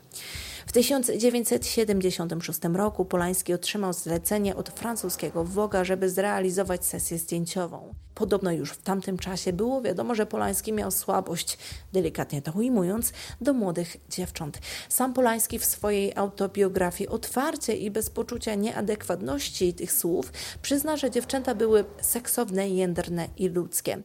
W 0.70 0.72
1976 0.72 2.60
roku 2.74 3.04
Polański 3.04 3.54
otrzymał 3.54 3.92
zlecenie 3.92 4.56
od 4.56 4.68
francuskiego 4.68 5.44
Woga, 5.44 5.84
żeby 5.84 6.10
zrealizować 6.10 6.84
sesję 6.86 7.18
zdjęciową. 7.18 7.94
Podobno 8.14 8.52
już 8.52 8.70
w 8.70 8.82
tamtym 8.82 9.18
czasie 9.18 9.52
było 9.52 9.82
wiadomo, 9.82 10.14
że 10.14 10.26
Polański 10.26 10.72
miał 10.72 10.90
słabość, 10.90 11.58
delikatnie 11.92 12.42
to 12.42 12.52
ujmując, 12.52 13.12
do 13.40 13.52
młodych 13.52 13.96
dziewcząt. 14.08 14.58
Sam 14.88 15.14
Polański 15.14 15.58
w 15.58 15.64
swojej 15.64 16.16
autobiografii 16.16 17.08
otwarcie 17.08 17.76
i 17.76 17.90
bez 17.90 18.10
poczucia 18.10 18.54
nieadekwatności 18.54 19.74
tych 19.74 19.92
słów 19.92 20.32
przyzna, 20.62 20.96
że 20.96 21.10
dziewczęta 21.10 21.54
były 21.54 21.84
seksowne, 22.00 22.68
jędrne 22.68 23.28
i 23.36 23.48
ludzkie. 23.48 24.02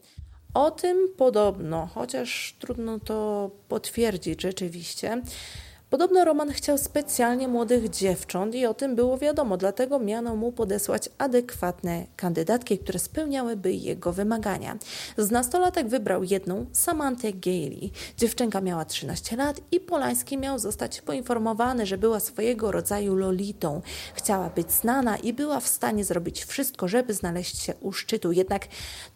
O 0.54 0.70
tym 0.70 1.08
podobno, 1.16 1.86
chociaż 1.94 2.56
trudno 2.58 2.98
to 2.98 3.50
potwierdzić 3.68 4.42
rzeczywiście, 4.42 5.22
Podobno 5.90 6.24
Roman 6.24 6.52
chciał 6.52 6.78
specjalnie 6.78 7.48
młodych 7.48 7.90
dziewcząt 7.90 8.54
i 8.54 8.66
o 8.66 8.74
tym 8.74 8.96
było 8.96 9.18
wiadomo, 9.18 9.56
dlatego 9.56 9.98
miano 9.98 10.36
mu 10.36 10.52
podesłać 10.52 11.08
adekwatne 11.18 12.06
kandydatki, 12.16 12.78
które 12.78 12.98
spełniałyby 12.98 13.72
jego 13.72 14.12
wymagania. 14.12 14.76
Z 15.18 15.30
nastolatek 15.30 15.88
wybrał 15.88 16.24
jedną, 16.24 16.66
Samantę 16.72 17.32
Gailey. 17.32 17.90
Dziewczynka 18.16 18.60
miała 18.60 18.84
13 18.84 19.36
lat 19.36 19.60
i 19.72 19.80
Polański 19.80 20.38
miał 20.38 20.58
zostać 20.58 21.00
poinformowany, 21.00 21.86
że 21.86 21.98
była 21.98 22.20
swojego 22.20 22.72
rodzaju 22.72 23.14
lolitą. 23.14 23.82
Chciała 24.14 24.50
być 24.50 24.72
znana 24.72 25.16
i 25.16 25.32
była 25.32 25.60
w 25.60 25.68
stanie 25.68 26.04
zrobić 26.04 26.44
wszystko, 26.44 26.88
żeby 26.88 27.14
znaleźć 27.14 27.58
się 27.58 27.74
u 27.80 27.92
szczytu. 27.92 28.32
Jednak 28.32 28.66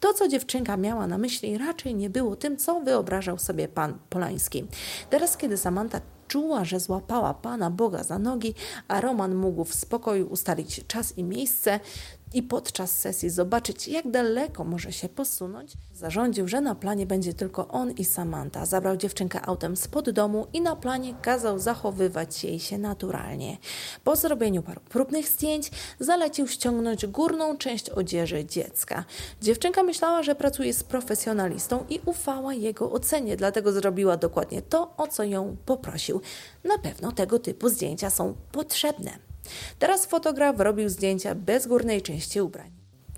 to, 0.00 0.14
co 0.14 0.28
dziewczynka 0.28 0.76
miała 0.76 1.06
na 1.06 1.18
myśli, 1.18 1.58
raczej 1.58 1.94
nie 1.94 2.10
było 2.10 2.36
tym, 2.36 2.56
co 2.56 2.80
wyobrażał 2.80 3.38
sobie 3.38 3.68
pan 3.68 3.98
Polański. 4.10 4.66
Teraz, 5.10 5.36
kiedy 5.36 5.56
Samantha 5.56 6.00
czuła, 6.30 6.64
że 6.64 6.80
złapała 6.80 7.34
Pana 7.34 7.70
Boga 7.70 8.04
za 8.04 8.18
nogi, 8.18 8.54
a 8.88 9.00
Roman 9.00 9.34
mógł 9.34 9.64
w 9.64 9.74
spokoju 9.74 10.26
ustalić 10.26 10.80
czas 10.86 11.18
i 11.18 11.24
miejsce, 11.24 11.80
i 12.34 12.42
podczas 12.42 12.98
sesji 12.98 13.30
zobaczyć, 13.30 13.88
jak 13.88 14.10
daleko 14.10 14.64
może 14.64 14.92
się 14.92 15.08
posunąć, 15.08 15.72
zarządził, 15.94 16.48
że 16.48 16.60
na 16.60 16.74
planie 16.74 17.06
będzie 17.06 17.34
tylko 17.34 17.68
on 17.68 17.90
i 17.90 18.04
Samantha. 18.04 18.66
Zabrał 18.66 18.96
dziewczynkę 18.96 19.40
autem 19.42 19.76
spod 19.76 20.10
domu 20.10 20.46
i 20.52 20.60
na 20.60 20.76
planie 20.76 21.14
kazał 21.22 21.58
zachowywać 21.58 22.44
jej 22.44 22.60
się 22.60 22.78
naturalnie. 22.78 23.58
Po 24.04 24.16
zrobieniu 24.16 24.62
paru 24.62 24.80
próbnych 24.88 25.28
zdjęć 25.28 25.70
zalecił 26.00 26.48
ściągnąć 26.48 27.06
górną 27.06 27.56
część 27.56 27.90
odzieży 27.90 28.44
dziecka. 28.44 29.04
Dziewczynka 29.42 29.82
myślała, 29.82 30.22
że 30.22 30.34
pracuje 30.34 30.74
z 30.74 30.84
profesjonalistą 30.84 31.84
i 31.88 32.00
ufała 32.06 32.54
jego 32.54 32.92
ocenie, 32.92 33.36
dlatego 33.36 33.72
zrobiła 33.72 34.16
dokładnie 34.16 34.62
to, 34.62 34.94
o 34.96 35.06
co 35.06 35.24
ją 35.24 35.56
poprosił. 35.66 36.20
Na 36.64 36.78
pewno 36.78 37.12
tego 37.12 37.38
typu 37.38 37.68
zdjęcia 37.68 38.10
są 38.10 38.34
potrzebne. 38.52 39.29
Teraz 39.78 40.06
fotograf 40.06 40.60
robił 40.60 40.88
zdjęcia 40.88 41.34
bez 41.34 41.66
górnej 41.66 42.02
części 42.02 42.40
ubrań. 42.40 42.70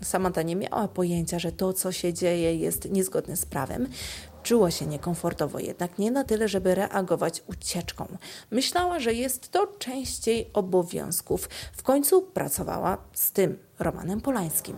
Samantha 0.02 0.42
nie 0.42 0.56
miała 0.56 0.88
pojęcia, 0.88 1.38
że 1.38 1.52
to, 1.52 1.72
co 1.72 1.92
się 1.92 2.14
dzieje, 2.14 2.56
jest 2.56 2.90
niezgodne 2.90 3.36
z 3.36 3.46
prawem. 3.46 3.88
Czuła 4.42 4.70
się 4.70 4.86
niekomfortowo, 4.86 5.58
jednak 5.58 5.98
nie 5.98 6.10
na 6.10 6.24
tyle, 6.24 6.48
żeby 6.48 6.74
reagować 6.74 7.42
ucieczką. 7.46 8.06
Myślała, 8.50 9.00
że 9.00 9.14
jest 9.14 9.50
to 9.50 9.66
częściej 9.66 10.50
obowiązków. 10.52 11.48
W 11.72 11.82
końcu 11.82 12.22
pracowała 12.22 12.98
z 13.12 13.32
tym 13.32 13.58
Romanem 13.78 14.20
Polańskim. 14.20 14.76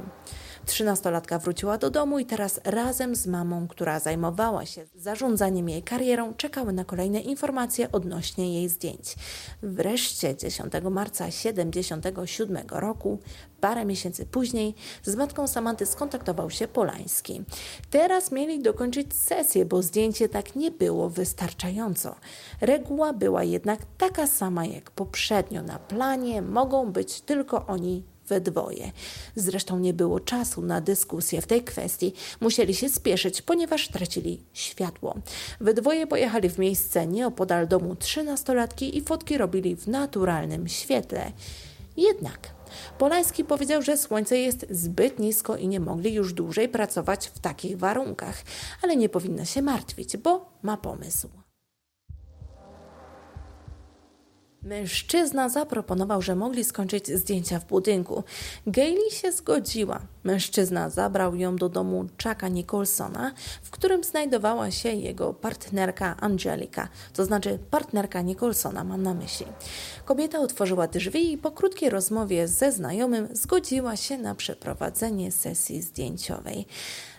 Trzynastolatka 0.66 1.38
wróciła 1.38 1.78
do 1.78 1.90
domu 1.90 2.18
i 2.18 2.26
teraz 2.26 2.61
razem 2.64 3.16
z 3.16 3.26
mamą, 3.26 3.68
która 3.68 4.00
zajmowała 4.00 4.66
się 4.66 4.87
zarządzaniem 4.94 5.68
jej 5.68 5.83
karierą, 5.83 6.35
czekały 6.35 6.73
na 6.73 6.85
kolejne 6.85 7.21
informacje 7.21 7.92
odnośnie 7.92 8.54
jej 8.54 8.68
zdjęć. 8.68 9.14
Wreszcie 9.62 10.37
10 10.37 10.73
marca 10.90 11.26
1977 11.26 12.59
roku, 12.71 13.18
parę 13.61 13.85
miesięcy 13.85 14.26
później, 14.26 14.75
z 15.02 15.16
matką 15.16 15.47
Samanty 15.47 15.87
skontaktował 15.87 16.50
się 16.50 16.68
Polański. 16.68 17.42
Teraz 17.90 18.33
mieli 18.33 18.62
dokończyć 18.62 19.14
sesję, 19.14 19.64
bo 19.64 19.83
zdjęcie 19.83 20.28
tak 20.28 20.56
nie 20.56 20.71
było 20.71 21.11
wystarczająco. 21.11 22.14
Reguła 22.61 23.12
była 23.12 23.44
jednak 23.44 23.80
taka 23.99 24.26
sama 24.26 24.66
jak 24.66 24.90
poprzednio. 24.90 25.62
Na 25.62 25.78
planie 25.78 26.42
mogą 26.42 26.92
być 26.92 27.21
tylko 27.21 27.66
oni 27.66 28.13
we 28.28 28.40
dwoje. 28.40 28.93
Zresztą 29.37 29.78
nie 29.78 29.95
było 29.95 30.21
czasu 30.21 30.62
na 30.62 30.81
dyskusję 30.81 31.43
w 31.43 31.47
tej 31.47 31.64
kwestii. 31.64 32.12
Musieli 32.40 32.75
się 32.75 32.88
spieszyć, 32.88 33.43
ponieważ 33.43 33.88
tracili 33.88 34.40
światło. 34.52 35.14
We 35.61 35.75
dwoje 35.75 36.07
pojechali 36.07 36.50
w 36.50 36.59
miejsce 36.59 37.07
nieopodal 37.07 37.69
domu 37.69 37.97
trzynastolatki 37.97 38.99
i 38.99 39.02
fotki 39.02 39.38
robili 39.38 39.76
w 39.76 39.87
naturalnym 39.87 40.69
świetle. 40.69 41.33
Jednak 41.97 42.54
Polański 42.99 43.45
powiedział, 43.45 43.83
że 43.83 43.97
słońce 43.97 44.38
jest 44.38 44.66
zbyt 44.71 45.19
nisko 45.19 45.57
i 45.57 45.69
nie 45.69 45.81
mogli 45.81 46.14
już 46.14 46.33
dłużej 46.33 46.69
pracować 46.69 47.26
w 47.26 47.38
takich 47.38 47.78
warunkach, 47.78 48.43
ale 48.83 48.97
nie 48.97 49.09
powinna 49.09 49.45
się 49.45 49.62
martwić, 49.62 50.16
bo 50.16 50.50
ma 50.62 50.76
pomysł. 50.76 51.44
Mężczyzna 54.64 55.49
zaproponował, 55.49 56.23
że 56.23 56.37
mogli 56.37 56.64
skończyć 56.64 57.06
zdjęcia 57.06 57.61
w 57.61 57.66
budynku. 57.66 58.25
Gailey 58.66 59.11
się 59.11 59.33
zgodziła. 59.33 60.00
Mężczyzna 60.25 60.90
zabrał 60.90 61.37
ją 61.37 61.56
do 61.56 61.68
domu 61.68 62.06
Chucka 62.23 62.49
Nicholsona, 62.49 63.35
w 63.62 63.71
którym 63.71 64.04
znajdowała 64.04 64.71
się 64.71 64.88
jego 64.88 65.35
partnerka 65.35 66.16
Angelika, 66.21 66.88
to 67.12 67.25
znaczy 67.25 67.59
partnerka 67.71 68.23
Nicholsona, 68.23 68.85
mam 68.85 69.02
na 69.02 69.14
myśli. 69.14 69.47
Kobieta 70.04 70.38
otworzyła 70.38 70.87
drzwi 70.87 71.33
i 71.33 71.38
po 71.38 71.50
krótkiej 71.50 71.90
rozmowie 71.90 72.49
ze 72.49 72.73
znajomym 72.73 73.28
zgodziła 73.33 73.97
się 73.97 74.18
na 74.18 74.35
przeprowadzenie 74.35 75.33
sesji 75.33 75.83
zdjęciowej. 75.83 76.66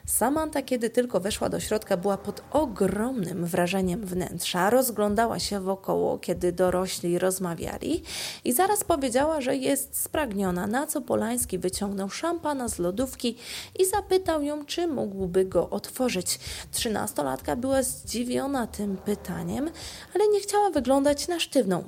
Samanta, 0.06 0.62
kiedy 0.62 0.90
tylko 0.90 1.20
weszła 1.20 1.50
do 1.50 1.60
środka, 1.60 1.98
była 1.98 2.18
pod 2.18 2.44
ogromnym 2.52 3.46
wrażeniem 3.46 4.06
wnętrza. 4.06 4.70
Rozglądała 4.70 5.40
się 5.40 5.60
wokoło, 5.60 6.18
kiedy 6.18 6.52
dorośli 6.52 7.20
rozmawiali 7.20 8.04
i 8.44 8.54
zaraz 8.54 8.84
powiedziała, 8.84 9.42
że 9.42 9.56
jest 9.56 10.02
spragniona, 10.02 10.68
na 10.68 10.88
co 10.88 11.02
Polański 11.02 11.58
wyciągnął 11.58 12.10
szampana 12.10 12.68
z 12.68 12.80
lodówki 12.80 13.38
i 13.80 13.86
zapytał 13.86 14.42
ją, 14.42 14.66
czy 14.66 14.88
mógłby 14.88 15.46
go 15.46 15.70
otworzyć. 15.70 16.40
Trzynastolatka 16.72 17.56
była 17.56 17.84
zdziwiona 17.84 18.68
tym 18.68 18.98
pytaniem, 18.98 19.70
ale 20.16 20.28
nie 20.28 20.40
chciała 20.40 20.70
wyglądać 20.70 21.28
na 21.28 21.40
sztywną 21.40 21.84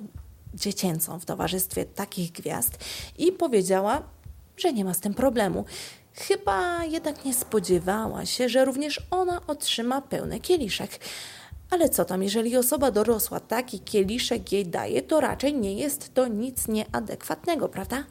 dziecięcą 0.53 1.19
w 1.19 1.25
towarzystwie 1.25 1.85
takich 1.85 2.31
gwiazd 2.31 2.77
i 3.17 3.31
powiedziała, 3.31 4.01
że 4.57 4.73
nie 4.73 4.85
ma 4.85 4.93
z 4.93 4.99
tym 4.99 5.13
problemu. 5.13 5.65
Chyba 6.19 6.85
jednak 6.85 7.25
nie 7.25 7.33
spodziewała 7.33 8.25
się, 8.25 8.49
że 8.49 8.65
również 8.65 9.01
ona 9.11 9.41
otrzyma 9.47 10.01
pełny 10.01 10.39
kieliszek. 10.39 10.99
Ale 11.69 11.89
co 11.89 12.05
tam, 12.05 12.23
jeżeli 12.23 12.57
osoba 12.57 12.91
dorosła 12.91 13.39
taki 13.39 13.79
kieliszek 13.79 14.51
jej 14.51 14.65
daje, 14.65 15.01
to 15.01 15.21
raczej 15.21 15.53
nie 15.53 15.73
jest 15.73 16.13
to 16.13 16.27
nic 16.27 16.67
nieadekwatnego, 16.67 17.69
prawda? 17.69 18.03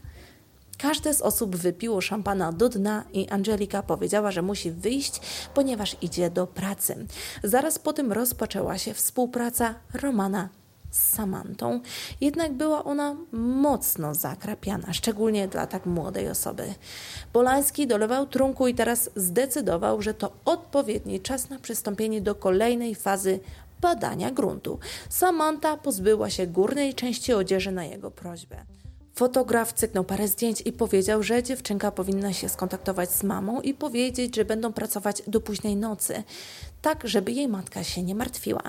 Każde 0.78 1.14
z 1.14 1.22
osób 1.22 1.56
wypiło 1.56 2.00
szampana 2.00 2.52
do 2.52 2.68
dna 2.68 3.04
i 3.12 3.28
Angelika 3.28 3.82
powiedziała, 3.82 4.30
że 4.30 4.42
musi 4.42 4.70
wyjść, 4.70 5.20
ponieważ 5.54 5.96
idzie 6.02 6.30
do 6.30 6.46
pracy. 6.46 7.06
Zaraz 7.42 7.78
po 7.78 7.92
tym 7.92 8.12
rozpoczęła 8.12 8.78
się 8.78 8.94
współpraca 8.94 9.74
Romana 9.94 10.48
z 10.96 11.14
Samantą, 11.14 11.80
jednak 12.20 12.52
była 12.52 12.84
ona 12.84 13.16
mocno 13.32 14.14
zakrapiana, 14.14 14.92
szczególnie 14.92 15.48
dla 15.48 15.66
tak 15.66 15.86
młodej 15.86 16.28
osoby. 16.28 16.74
Polański 17.32 17.86
dolewał 17.86 18.26
trunku 18.26 18.68
i 18.68 18.74
teraz 18.74 19.10
zdecydował, 19.16 20.02
że 20.02 20.14
to 20.14 20.32
odpowiedni 20.44 21.20
czas 21.20 21.50
na 21.50 21.58
przystąpienie 21.58 22.20
do 22.20 22.34
kolejnej 22.34 22.94
fazy 22.94 23.40
badania 23.80 24.30
gruntu. 24.30 24.78
Samantha 25.08 25.76
pozbyła 25.76 26.30
się 26.30 26.46
górnej 26.46 26.94
części 26.94 27.32
odzieży 27.32 27.72
na 27.72 27.84
jego 27.84 28.10
prośbę. 28.10 28.56
Fotograf 29.14 29.72
cyknął 29.72 30.04
parę 30.04 30.28
zdjęć 30.28 30.62
i 30.64 30.72
powiedział, 30.72 31.22
że 31.22 31.42
dziewczynka 31.42 31.90
powinna 31.90 32.32
się 32.32 32.48
skontaktować 32.48 33.10
z 33.10 33.22
mamą 33.22 33.60
i 33.60 33.74
powiedzieć, 33.74 34.36
że 34.36 34.44
będą 34.44 34.72
pracować 34.72 35.22
do 35.26 35.40
późnej 35.40 35.76
nocy, 35.76 36.22
tak 36.82 37.08
żeby 37.08 37.32
jej 37.32 37.48
matka 37.48 37.84
się 37.84 38.02
nie 38.02 38.14
martwiła. 38.14 38.62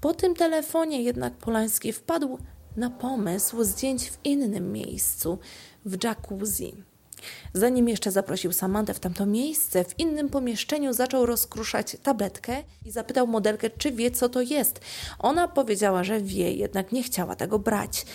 Po 0.00 0.14
tym 0.14 0.34
telefonie 0.34 1.02
jednak 1.02 1.34
Polański 1.34 1.92
wpadł 1.92 2.38
na 2.76 2.90
pomysł 2.90 3.64
zdjęć 3.64 4.10
w 4.10 4.18
innym 4.24 4.72
miejscu, 4.72 5.38
w 5.84 6.04
jacuzzi. 6.04 6.84
Zanim 7.54 7.88
jeszcze 7.88 8.10
zaprosił 8.10 8.52
Samantę 8.52 8.94
w 8.94 9.00
tamto 9.00 9.26
miejsce, 9.26 9.84
w 9.84 9.98
innym 9.98 10.28
pomieszczeniu 10.28 10.92
zaczął 10.92 11.26
rozkruszać 11.26 11.96
tabletkę 12.02 12.56
i 12.84 12.90
zapytał 12.90 13.26
modelkę, 13.26 13.70
czy 13.70 13.92
wie, 13.92 14.10
co 14.10 14.28
to 14.28 14.40
jest. 14.40 14.80
Ona 15.18 15.48
powiedziała, 15.48 16.04
że 16.04 16.20
wie, 16.20 16.52
jednak 16.52 16.92
nie 16.92 17.02
chciała 17.02 17.36
tego 17.36 17.58
brać. 17.58 18.06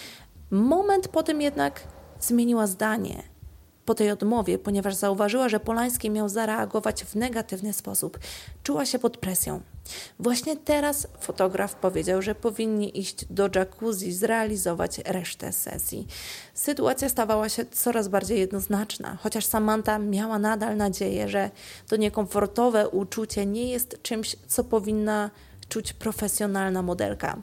Moment 0.51 1.07
po 1.07 1.23
tym 1.23 1.41
jednak 1.41 1.87
zmieniła 2.19 2.67
zdanie 2.67 3.32
po 3.85 3.95
tej 3.95 4.11
odmowie, 4.11 4.57
ponieważ 4.59 4.95
zauważyła, 4.95 5.49
że 5.49 5.59
Polański 5.59 6.09
miał 6.09 6.29
zareagować 6.29 7.03
w 7.03 7.15
negatywny 7.15 7.73
sposób. 7.73 8.19
Czuła 8.63 8.85
się 8.85 8.99
pod 8.99 9.17
presją. 9.17 9.61
Właśnie 10.19 10.57
teraz 10.57 11.07
fotograf 11.19 11.75
powiedział, 11.75 12.21
że 12.21 12.35
powinni 12.35 12.99
iść 12.99 13.25
do 13.29 13.49
jacuzzi, 13.55 14.13
zrealizować 14.13 14.97
resztę 14.97 15.51
sesji. 15.51 16.07
Sytuacja 16.53 17.09
stawała 17.09 17.49
się 17.49 17.65
coraz 17.65 18.07
bardziej 18.07 18.39
jednoznaczna, 18.39 19.17
chociaż 19.21 19.45
Samantha 19.45 19.99
miała 19.99 20.39
nadal 20.39 20.77
nadzieję, 20.77 21.29
że 21.29 21.49
to 21.87 21.95
niekomfortowe 21.95 22.89
uczucie 22.89 23.45
nie 23.45 23.71
jest 23.71 24.01
czymś, 24.01 24.35
co 24.47 24.63
powinna 24.63 25.29
czuć 25.69 25.93
profesjonalna 25.93 26.81
modelka. 26.81 27.37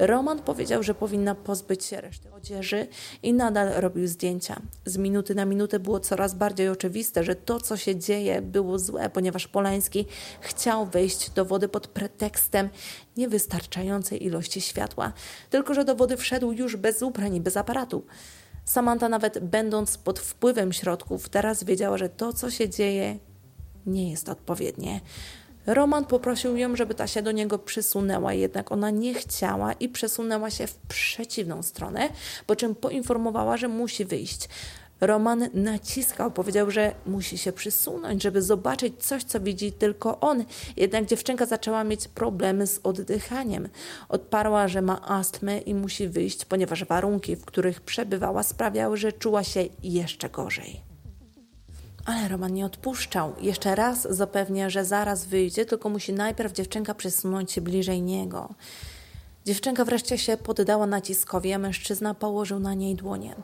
Roman 0.00 0.42
powiedział, 0.42 0.82
że 0.82 0.94
powinna 0.94 1.34
pozbyć 1.34 1.84
się 1.84 2.00
reszty 2.00 2.32
odzieży 2.32 2.86
i 3.22 3.32
nadal 3.32 3.72
robił 3.80 4.06
zdjęcia. 4.06 4.60
Z 4.84 4.96
minuty 4.96 5.34
na 5.34 5.44
minutę 5.44 5.78
było 5.78 6.00
coraz 6.00 6.34
bardziej 6.34 6.68
oczywiste, 6.68 7.24
że 7.24 7.34
to, 7.34 7.60
co 7.60 7.76
się 7.76 7.96
dzieje, 7.96 8.42
było 8.42 8.78
złe, 8.78 9.10
ponieważ 9.10 9.48
Polański 9.48 10.06
chciał 10.40 10.86
wejść 10.86 11.30
do 11.30 11.44
wody 11.44 11.68
pod 11.68 11.86
pretekstem 11.86 12.68
niewystarczającej 13.16 14.24
ilości 14.24 14.60
światła. 14.60 15.12
Tylko, 15.50 15.74
że 15.74 15.84
do 15.84 15.94
wody 15.94 16.16
wszedł 16.16 16.52
już 16.52 16.76
bez 16.76 17.02
ubrań 17.02 17.34
i 17.34 17.40
bez 17.40 17.56
aparatu. 17.56 18.04
Samantha, 18.64 19.08
nawet 19.08 19.38
będąc 19.38 19.98
pod 19.98 20.18
wpływem 20.18 20.72
środków, 20.72 21.28
teraz 21.28 21.64
wiedziała, 21.64 21.98
że 21.98 22.08
to, 22.08 22.32
co 22.32 22.50
się 22.50 22.68
dzieje, 22.68 23.18
nie 23.86 24.10
jest 24.10 24.28
odpowiednie. 24.28 25.00
Roman 25.66 26.04
poprosił 26.04 26.56
ją, 26.56 26.76
żeby 26.76 26.94
ta 26.94 27.06
się 27.06 27.22
do 27.22 27.32
niego 27.32 27.58
przysunęła, 27.58 28.32
jednak 28.32 28.72
ona 28.72 28.90
nie 28.90 29.14
chciała 29.14 29.72
i 29.72 29.88
przesunęła 29.88 30.50
się 30.50 30.66
w 30.66 30.74
przeciwną 30.74 31.62
stronę, 31.62 32.08
po 32.46 32.56
czym 32.56 32.74
poinformowała, 32.74 33.56
że 33.56 33.68
musi 33.68 34.04
wyjść. 34.04 34.48
Roman 35.00 35.48
naciskał, 35.54 36.30
powiedział, 36.30 36.70
że 36.70 36.94
musi 37.06 37.38
się 37.38 37.52
przysunąć, 37.52 38.22
żeby 38.22 38.42
zobaczyć 38.42 38.94
coś, 39.04 39.24
co 39.24 39.40
widzi 39.40 39.72
tylko 39.72 40.20
on. 40.20 40.44
Jednak 40.76 41.06
dziewczynka 41.06 41.46
zaczęła 41.46 41.84
mieć 41.84 42.08
problemy 42.08 42.66
z 42.66 42.80
oddychaniem. 42.82 43.68
Odparła, 44.08 44.68
że 44.68 44.82
ma 44.82 45.08
astmę 45.08 45.58
i 45.58 45.74
musi 45.74 46.08
wyjść, 46.08 46.44
ponieważ 46.44 46.84
warunki, 46.84 47.36
w 47.36 47.44
których 47.44 47.80
przebywała, 47.80 48.42
sprawiały, 48.42 48.96
że 48.96 49.12
czuła 49.12 49.44
się 49.44 49.64
jeszcze 49.82 50.28
gorzej. 50.28 50.89
Ale 52.04 52.28
Roman 52.28 52.54
nie 52.54 52.66
odpuszczał. 52.66 53.32
Jeszcze 53.40 53.74
raz 53.74 54.02
zapewnia, 54.10 54.70
że 54.70 54.84
zaraz 54.84 55.26
wyjdzie, 55.26 55.66
tylko 55.66 55.88
musi 55.88 56.12
najpierw 56.12 56.52
dziewczynka 56.52 56.94
przesunąć 56.94 57.52
się 57.52 57.60
bliżej 57.60 58.02
niego. 58.02 58.54
Dziewczynka 59.46 59.84
wreszcie 59.84 60.18
się 60.18 60.36
poddała 60.36 60.86
naciskowi, 60.86 61.52
a 61.52 61.58
mężczyzna 61.58 62.14
położył 62.14 62.60
na 62.60 62.74
niej 62.74 62.94
dłonie. 62.94 63.34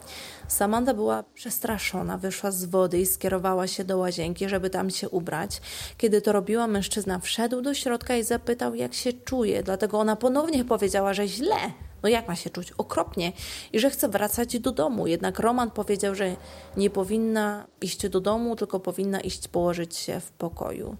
Samanta 0.49 0.95
była 0.95 1.25
przestraszona, 1.35 2.19
wyszła 2.19 2.51
z 2.51 2.64
wody 2.64 3.01
i 3.01 3.07
skierowała 3.07 3.66
się 3.66 3.85
do 3.85 3.99
łazienki, 3.99 4.49
żeby 4.49 4.71
tam 4.71 4.90
się 4.90 5.09
ubrać. 5.09 5.61
Kiedy 5.99 6.21
to 6.21 6.33
robiła, 6.33 6.66
mężczyzna 6.66 7.19
wszedł 7.19 7.62
do 7.62 7.75
środka 7.75 8.16
i 8.16 8.23
zapytał, 8.23 8.75
jak 8.75 8.95
się 8.95 9.12
czuje. 9.12 9.62
Dlatego 9.62 9.99
ona 9.99 10.16
ponownie 10.16 10.64
powiedziała, 10.64 11.14
że 11.14 11.29
źle. 11.29 11.57
No 12.02 12.09
jak 12.09 12.28
ma 12.28 12.37
się 12.37 12.50
czuć? 12.50 12.72
Okropnie. 12.72 13.32
I 13.72 13.80
że 13.80 13.90
chce 13.90 14.09
wracać 14.09 14.59
do 14.59 14.72
domu. 14.72 15.06
Jednak 15.06 15.38
Roman 15.38 15.70
powiedział, 15.70 16.14
że 16.14 16.37
nie 16.76 16.90
powinna 16.90 17.66
iść 17.80 18.09
do 18.09 18.20
domu, 18.20 18.56
tylko 18.56 18.80
powinna 18.80 19.20
iść 19.20 19.48
położyć 19.48 19.96
się 19.96 20.20
w 20.20 20.30
pokoju. 20.32 20.96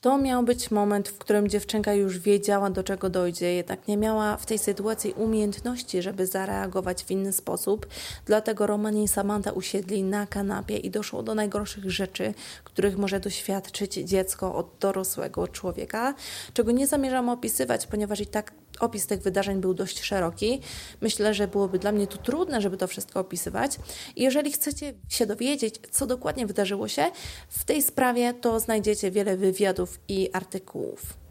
To 0.00 0.18
miał 0.18 0.42
być 0.42 0.70
moment, 0.70 1.08
w 1.08 1.18
którym 1.18 1.48
dziewczynka 1.48 1.94
już 1.94 2.18
wiedziała, 2.18 2.70
do 2.70 2.82
czego 2.82 3.10
dojdzie, 3.10 3.54
jednak 3.54 3.88
nie 3.88 3.96
miała 3.96 4.36
w 4.36 4.46
tej 4.46 4.58
sytuacji 4.58 5.12
umiejętności, 5.12 6.02
żeby 6.02 6.26
zareagować 6.26 7.04
w 7.04 7.10
inny 7.10 7.32
sposób. 7.32 7.86
Dlatego 8.26 8.66
Roman 8.66 8.96
i 8.96 9.08
Samantha 9.08 9.52
usiedli 9.52 10.02
na 10.02 10.26
kanapie 10.26 10.76
i 10.76 10.90
doszło 10.90 11.22
do 11.22 11.34
najgorszych 11.34 11.90
rzeczy, 11.90 12.34
których 12.64 12.98
może 12.98 13.20
doświadczyć 13.20 13.94
dziecko 13.94 14.54
od 14.54 14.66
dorosłego 14.80 15.48
człowieka, 15.48 16.14
czego 16.54 16.72
nie 16.72 16.86
zamierzam 16.86 17.28
opisywać, 17.28 17.86
ponieważ 17.86 18.20
i 18.20 18.26
tak 18.26 18.52
opis 18.82 19.06
tych 19.06 19.22
wydarzeń 19.22 19.60
był 19.60 19.74
dość 19.74 20.04
szeroki. 20.04 20.60
Myślę, 21.00 21.34
że 21.34 21.48
byłoby 21.48 21.78
dla 21.78 21.92
mnie 21.92 22.06
tu 22.06 22.18
trudne, 22.18 22.60
żeby 22.60 22.76
to 22.76 22.86
wszystko 22.86 23.20
opisywać. 23.20 23.76
I 24.16 24.22
jeżeli 24.22 24.52
chcecie 24.52 24.94
się 25.08 25.26
dowiedzieć, 25.26 25.74
co 25.90 26.06
dokładnie 26.06 26.46
wydarzyło 26.46 26.88
się 26.88 27.10
w 27.48 27.64
tej 27.64 27.82
sprawie, 27.82 28.34
to 28.34 28.60
znajdziecie 28.60 29.10
wiele 29.10 29.36
wywiadów 29.36 30.00
i 30.08 30.30
artykułów. 30.32 31.27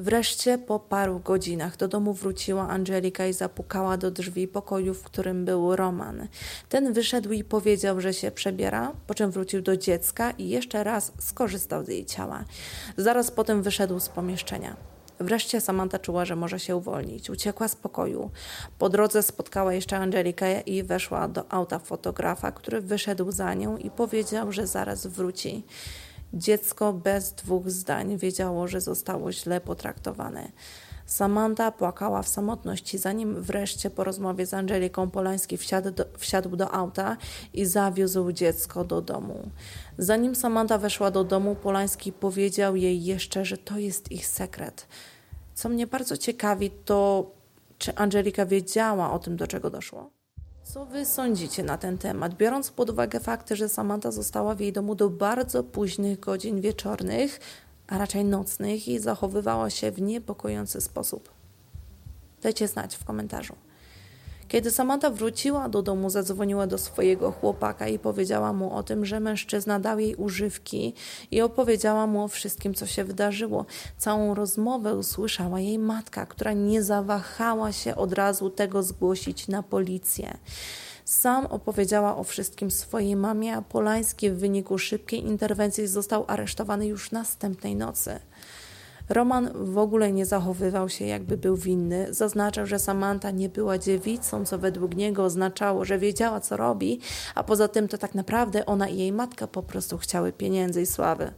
Wreszcie 0.00 0.58
po 0.58 0.78
paru 0.78 1.20
godzinach 1.20 1.76
do 1.76 1.88
domu 1.88 2.14
wróciła 2.14 2.68
Angelika 2.68 3.26
i 3.26 3.32
zapukała 3.32 3.96
do 3.96 4.10
drzwi 4.10 4.48
pokoju, 4.48 4.94
w 4.94 5.02
którym 5.02 5.44
był 5.44 5.76
Roman. 5.76 6.28
Ten 6.68 6.92
wyszedł 6.92 7.32
i 7.32 7.44
powiedział, 7.44 8.00
że 8.00 8.14
się 8.14 8.30
przebiera, 8.30 8.92
po 9.06 9.14
czym 9.14 9.30
wrócił 9.30 9.62
do 9.62 9.76
dziecka 9.76 10.30
i 10.30 10.48
jeszcze 10.48 10.84
raz 10.84 11.12
skorzystał 11.18 11.84
z 11.84 11.88
jej 11.88 12.04
ciała. 12.04 12.44
Zaraz 12.96 13.30
potem 13.30 13.62
wyszedł 13.62 14.00
z 14.00 14.08
pomieszczenia. 14.08 14.76
Wreszcie 15.18 15.60
Samantha 15.60 15.98
czuła, 15.98 16.24
że 16.24 16.36
może 16.36 16.60
się 16.60 16.76
uwolnić. 16.76 17.30
Uciekła 17.30 17.68
z 17.68 17.76
pokoju. 17.76 18.30
Po 18.78 18.88
drodze 18.88 19.22
spotkała 19.22 19.74
jeszcze 19.74 19.96
Angelikę 19.96 20.60
i 20.60 20.82
weszła 20.82 21.28
do 21.28 21.52
auta 21.52 21.78
fotografa, 21.78 22.52
który 22.52 22.80
wyszedł 22.80 23.32
za 23.32 23.54
nią 23.54 23.76
i 23.76 23.90
powiedział, 23.90 24.52
że 24.52 24.66
zaraz 24.66 25.06
wróci. 25.06 25.64
Dziecko 26.34 26.92
bez 26.92 27.32
dwóch 27.32 27.70
zdań 27.70 28.18
wiedziało, 28.18 28.68
że 28.68 28.80
zostało 28.80 29.32
źle 29.32 29.60
potraktowane. 29.60 30.52
Samantha 31.06 31.72
płakała 31.72 32.22
w 32.22 32.28
samotności, 32.28 32.98
zanim 32.98 33.42
wreszcie 33.42 33.90
po 33.90 34.04
rozmowie 34.04 34.46
z 34.46 34.54
Angeliką 34.54 35.10
Polański 35.10 35.56
wsiadł 35.56 35.90
do, 35.90 36.04
wsiadł 36.18 36.56
do 36.56 36.70
auta 36.74 37.16
i 37.54 37.66
zawiózł 37.66 38.32
dziecko 38.32 38.84
do 38.84 39.02
domu. 39.02 39.50
Zanim 39.98 40.34
Samantha 40.34 40.78
weszła 40.78 41.10
do 41.10 41.24
domu, 41.24 41.54
Polański 41.54 42.12
powiedział 42.12 42.76
jej 42.76 43.04
jeszcze, 43.04 43.44
że 43.44 43.58
to 43.58 43.78
jest 43.78 44.12
ich 44.12 44.26
sekret. 44.26 44.86
Co 45.54 45.68
mnie 45.68 45.86
bardzo 45.86 46.16
ciekawi, 46.16 46.70
to 46.84 47.30
czy 47.78 47.94
Angelika 47.94 48.46
wiedziała 48.46 49.12
o 49.12 49.18
tym, 49.18 49.36
do 49.36 49.46
czego 49.46 49.70
doszło? 49.70 50.19
Co 50.74 50.86
wy 50.86 51.04
sądzicie 51.04 51.62
na 51.62 51.78
ten 51.78 51.98
temat, 51.98 52.34
biorąc 52.34 52.70
pod 52.70 52.90
uwagę 52.90 53.20
fakty, 53.20 53.56
że 53.56 53.68
Samantha 53.68 54.10
została 54.10 54.54
w 54.54 54.60
jej 54.60 54.72
domu 54.72 54.94
do 54.94 55.10
bardzo 55.10 55.64
późnych 55.64 56.20
godzin 56.20 56.60
wieczornych, 56.60 57.40
a 57.86 57.98
raczej 57.98 58.24
nocnych 58.24 58.88
i 58.88 58.98
zachowywała 58.98 59.70
się 59.70 59.90
w 59.90 60.02
niepokojący 60.02 60.80
sposób? 60.80 61.30
Dajcie 62.42 62.68
znać 62.68 62.96
w 62.96 63.04
komentarzu. 63.04 63.54
Kiedy 64.50 64.70
Samantha 64.70 65.10
wróciła 65.10 65.68
do 65.68 65.82
domu, 65.82 66.10
zadzwoniła 66.10 66.66
do 66.66 66.78
swojego 66.78 67.32
chłopaka 67.32 67.88
i 67.88 67.98
powiedziała 67.98 68.52
mu 68.52 68.74
o 68.74 68.82
tym, 68.82 69.06
że 69.06 69.20
mężczyzna 69.20 69.80
dał 69.80 69.98
jej 69.98 70.14
używki 70.14 70.94
i 71.30 71.40
opowiedziała 71.40 72.06
mu 72.06 72.24
o 72.24 72.28
wszystkim, 72.28 72.74
co 72.74 72.86
się 72.86 73.04
wydarzyło. 73.04 73.66
Całą 73.98 74.34
rozmowę 74.34 74.94
usłyszała 74.94 75.60
jej 75.60 75.78
matka, 75.78 76.26
która 76.26 76.52
nie 76.52 76.82
zawahała 76.82 77.72
się 77.72 77.96
od 77.96 78.12
razu 78.12 78.50
tego 78.50 78.82
zgłosić 78.82 79.48
na 79.48 79.62
policję. 79.62 80.38
Sam 81.04 81.46
opowiedziała 81.46 82.16
o 82.16 82.24
wszystkim 82.24 82.70
swojej 82.70 83.16
mamie, 83.16 83.56
a 83.56 83.62
Polański 83.62 84.30
w 84.30 84.38
wyniku 84.38 84.78
szybkiej 84.78 85.26
interwencji 85.26 85.86
został 85.86 86.24
aresztowany 86.28 86.86
już 86.86 87.10
następnej 87.10 87.76
nocy. 87.76 88.20
Roman 89.10 89.50
w 89.54 89.78
ogóle 89.78 90.12
nie 90.12 90.26
zachowywał 90.26 90.88
się, 90.88 91.04
jakby 91.04 91.36
był 91.36 91.56
winny. 91.56 92.14
Zaznaczał, 92.14 92.66
że 92.66 92.78
Samantha 92.78 93.30
nie 93.30 93.48
była 93.48 93.78
dziewicą, 93.78 94.44
co 94.44 94.58
według 94.58 94.96
niego 94.96 95.24
oznaczało, 95.24 95.84
że 95.84 95.98
wiedziała, 95.98 96.40
co 96.40 96.56
robi, 96.56 97.00
a 97.34 97.44
poza 97.44 97.68
tym 97.68 97.88
to 97.88 97.98
tak 97.98 98.14
naprawdę 98.14 98.66
ona 98.66 98.88
i 98.88 98.98
jej 98.98 99.12
matka 99.12 99.46
po 99.46 99.62
prostu 99.62 99.98
chciały 99.98 100.32
pieniędzy 100.32 100.82
i 100.82 100.86
sławy. 100.86 101.32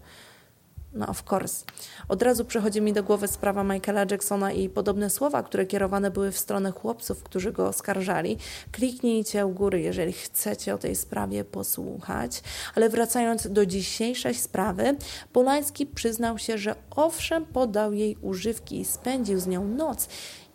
No, 0.94 1.06
of 1.06 1.32
course. 1.32 1.64
Od 2.08 2.22
razu 2.22 2.44
przychodzi 2.44 2.80
mi 2.80 2.92
do 2.92 3.02
głowy 3.02 3.28
sprawa 3.28 3.64
Michaela 3.64 4.06
Jacksona 4.10 4.52
i 4.52 4.68
podobne 4.68 5.10
słowa, 5.10 5.42
które 5.42 5.66
kierowane 5.66 6.10
były 6.10 6.32
w 6.32 6.38
stronę 6.38 6.70
chłopców, 6.70 7.22
którzy 7.22 7.52
go 7.52 7.68
oskarżali. 7.68 8.38
Kliknijcie 8.72 9.46
u 9.46 9.50
góry, 9.50 9.80
jeżeli 9.80 10.12
chcecie 10.12 10.74
o 10.74 10.78
tej 10.78 10.96
sprawie 10.96 11.44
posłuchać. 11.44 12.42
Ale 12.74 12.88
wracając 12.88 13.48
do 13.50 13.66
dzisiejszej 13.66 14.34
sprawy, 14.34 14.96
Polański 15.32 15.86
przyznał 15.86 16.38
się, 16.38 16.58
że 16.58 16.74
owszem, 16.96 17.46
podał 17.46 17.92
jej 17.92 18.16
używki 18.16 18.80
i 18.80 18.84
spędził 18.84 19.40
z 19.40 19.46
nią 19.46 19.68
noc, 19.68 20.08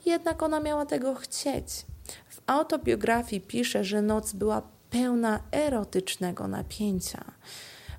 jednak 0.05 0.43
ona 0.43 0.59
miała 0.59 0.85
tego 0.85 1.15
chcieć. 1.15 1.85
W 2.29 2.41
autobiografii 2.47 3.41
pisze, 3.41 3.83
że 3.83 4.01
noc 4.01 4.33
była 4.33 4.61
pełna 4.89 5.39
erotycznego 5.51 6.47
napięcia. 6.47 7.23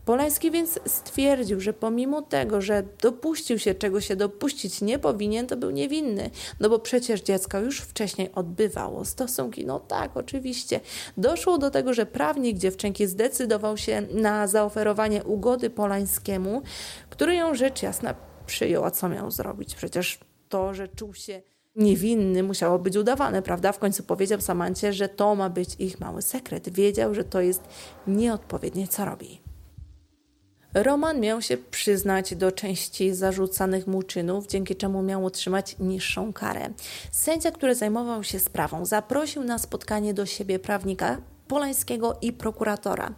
Polański 0.09 0.51
więc 0.51 0.81
stwierdził, 0.87 1.61
że 1.61 1.73
pomimo 1.73 2.23
tego, 2.23 2.61
że 2.61 2.83
dopuścił 3.03 3.59
się 3.59 3.75
czego 3.75 4.01
się 4.01 4.17
dopuścić 4.17 4.81
nie 4.81 4.99
powinien, 4.99 5.47
to 5.47 5.57
był 5.57 5.71
niewinny, 5.71 6.31
no 6.61 6.69
bo 6.69 6.79
przecież 6.79 7.21
dziecko 7.21 7.59
już 7.59 7.81
wcześniej 7.81 8.31
odbywało 8.35 9.05
stosunki. 9.05 9.67
No 9.67 9.81
tak, 9.81 10.17
oczywiście. 10.17 10.81
Doszło 11.17 11.59
do 11.59 11.71
tego, 11.71 11.95
że 11.95 12.07
prawnik 12.07 12.59
dziewczynki 12.59 13.07
zdecydował 13.07 13.77
się 13.77 14.03
na 14.11 14.47
zaoferowanie 14.47 15.25
ugody 15.25 15.71
Polańskiemu, 15.71 16.63
który 17.11 17.35
ją 17.35 17.55
rzecz 17.55 17.83
jasna 17.83 18.15
przyjął. 18.47 18.85
A 18.85 18.91
co 18.91 19.09
miał 19.09 19.31
zrobić? 19.31 19.75
Przecież 19.75 20.19
to, 20.49 20.75
że 20.75 20.89
czuł 20.89 21.15
się 21.15 21.43
niewinny 21.77 22.43
musiało 22.43 22.79
być 22.79 22.97
udawane, 22.97 23.43
prawda? 23.43 23.73
W 23.73 23.79
końcu 23.79 24.03
powiedział 24.03 24.41
Samancie, 24.41 24.93
że 24.93 25.09
to 25.09 25.35
ma 25.35 25.51
być 25.51 25.75
ich 25.79 26.01
mały 26.01 26.23
sekret. 26.23 26.69
Wiedział, 26.69 27.15
że 27.15 27.25
to 27.25 27.41
jest 27.41 27.63
nieodpowiednie, 28.07 28.89
co 28.89 29.05
robi. 29.05 29.38
Roman 30.75 31.21
miał 31.21 31.43
się 31.43 31.57
przyznać 31.57 32.35
do 32.35 32.53
części 32.53 33.15
zarzucanych 33.15 33.87
mu 33.87 34.03
czynów, 34.03 34.47
dzięki 34.47 34.77
czemu 34.77 35.03
miał 35.03 35.27
otrzymać 35.27 35.77
niższą 35.79 36.33
karę. 36.33 36.69
Sędzia, 37.11 37.51
który 37.51 37.75
zajmował 37.75 38.25
się 38.25 38.39
sprawą, 38.39 38.85
zaprosił 38.85 39.45
na 39.45 39.59
spotkanie 39.59 40.15
do 40.15 40.27
siebie 40.27 40.59
prawnika 40.59 41.19
Polańskiego 41.49 42.19
i 42.23 42.33
prokuratora 42.33 43.15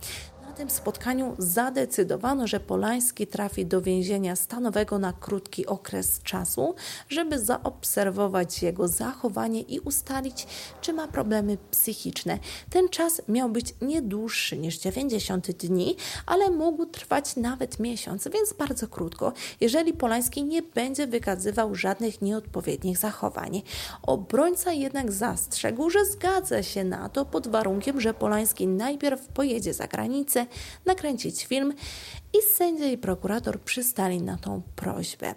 tym 0.61 0.71
spotkaniu 0.71 1.35
zadecydowano, 1.39 2.47
że 2.47 2.61
Polański 2.61 3.27
trafi 3.27 3.67
do 3.67 3.83
więzienia 3.83 4.37
stanowego 4.37 4.99
na 4.99 5.13
krótki 5.13 5.67
okres 5.67 6.21
czasu, 6.23 6.75
żeby 7.09 7.39
zaobserwować 7.39 8.63
jego 8.63 8.89
zachowanie 8.89 9.61
i 9.61 9.81
ustalić, 9.81 10.47
czy 10.81 10.93
ma 10.93 11.09
problemy 11.09 11.59
psychiczne. 11.71 12.39
Ten 12.71 12.89
czas 12.89 13.23
miał 13.29 13.49
być 13.49 13.75
nie 13.83 14.03
dłuższy 14.03 14.59
niż 14.59 14.79
90 14.79 15.51
dni, 15.51 15.97
ale 16.27 16.51
mógł 16.51 16.87
trwać 16.87 17.37
nawet 17.37 17.79
miesiąc, 17.79 18.29
więc 18.35 18.53
bardzo 18.53 18.89
krótko, 18.89 19.33
jeżeli 19.61 19.93
Polański 19.93 20.45
nie 20.45 20.63
będzie 20.63 21.07
wykazywał 21.07 21.75
żadnych 21.75 22.23
nieodpowiednich 22.23 22.99
zachowań. 22.99 23.63
Obrońca 24.03 24.73
jednak 24.73 25.13
zastrzegł, 25.13 25.91
że 25.91 26.05
zgadza 26.05 26.63
się 26.63 26.85
na 26.85 27.09
to 27.09 27.25
pod 27.25 27.49
warunkiem, 27.49 28.01
że 28.01 28.15
Polański 28.15 28.67
najpierw 28.67 29.29
pojedzie 29.29 29.75
za 29.75 29.87
granicę, 29.87 30.47
nakręcić 30.87 31.47
film 31.47 31.75
i 32.33 32.39
sędzia 32.57 32.85
i 32.87 32.99
prokurator 32.99 33.61
przystali 33.61 34.23
na 34.23 34.37
tą 34.37 34.63
prośbę. 34.77 35.35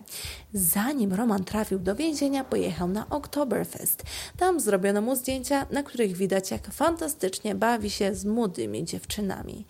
Zanim 0.54 1.13
Roman 1.13 1.43
trafił 1.43 1.80
do 1.80 1.95
więzienia, 1.95 2.43
pojechał 2.43 2.88
na 2.88 3.10
Oktoberfest. 3.10 4.04
Tam 4.38 4.60
zrobiono 4.60 5.02
mu 5.02 5.15
zdjęcia, 5.15 5.65
na 5.71 5.84
których 5.84 6.17
widać, 6.17 6.52
jak 6.52 6.71
fantastycznie 6.71 7.56
bawi 7.56 7.89
się 7.89 8.15
z 8.15 8.26
młodymi 8.26 8.86
dziewczynami. 8.86 9.65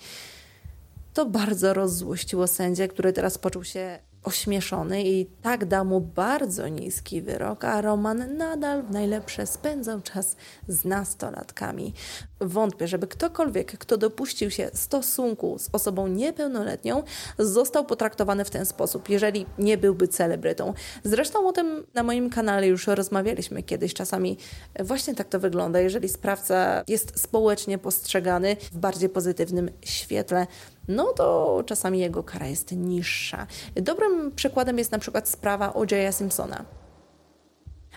To 1.13 1.25
bardzo 1.25 1.73
rozzłościło 1.73 2.47
sędzię, 2.47 2.88
który 2.88 3.13
teraz 3.13 3.38
poczuł 3.38 3.63
się 3.63 3.99
ośmieszony 4.23 5.03
i 5.03 5.25
tak 5.41 5.65
dał 5.65 5.86
mu 5.86 6.01
bardzo 6.01 6.67
niski 6.67 7.21
wyrok, 7.21 7.63
a 7.63 7.81
Roman 7.81 8.38
nadal 8.38 8.83
w 8.83 8.91
najlepsze 8.91 9.47
spędzał 9.47 10.01
czas 10.01 10.36
z 10.67 10.86
nastolatkami. 10.86 11.93
Wątpię, 12.41 12.88
żeby 12.88 13.07
ktokolwiek, 13.07 13.77
kto 13.77 13.97
dopuścił 13.97 14.51
się 14.51 14.69
stosunku 14.73 15.59
z 15.59 15.69
osobą 15.71 16.07
niepełnoletnią, 16.07 17.03
został 17.39 17.86
potraktowany 17.86 18.45
w 18.45 18.49
ten 18.49 18.65
sposób, 18.65 19.09
jeżeli 19.09 19.45
nie 19.57 19.77
byłby 19.77 20.07
celebrytą. 20.07 20.73
Zresztą 21.03 21.47
o 21.47 21.51
tym 21.51 21.86
na 21.93 22.03
moim 22.03 22.29
kanale 22.29 22.67
już 22.67 22.88
rozmawialiśmy 22.88 23.63
kiedyś. 23.63 23.93
Czasami 23.93 24.38
właśnie 24.79 25.15
tak 25.15 25.29
to 25.29 25.39
wygląda, 25.39 25.79
jeżeli 25.79 26.09
sprawca 26.09 26.83
jest 26.88 27.19
społecznie 27.19 27.77
postrzegany 27.77 28.55
w 28.71 28.77
bardziej 28.77 29.09
pozytywnym 29.09 29.69
świetle 29.81 30.47
no 30.88 31.13
to 31.13 31.63
czasami 31.65 32.00
jego 32.00 32.24
kara 32.24 32.48
jest 32.48 32.72
niższa. 32.72 33.48
Dobrym 33.76 34.32
przykładem 34.32 34.78
jest 34.78 34.91
na 34.91 35.00
przykład 35.00 35.30
sprawa 35.30 35.74
O.J. 35.74 36.15
Simpsona. 36.15 36.65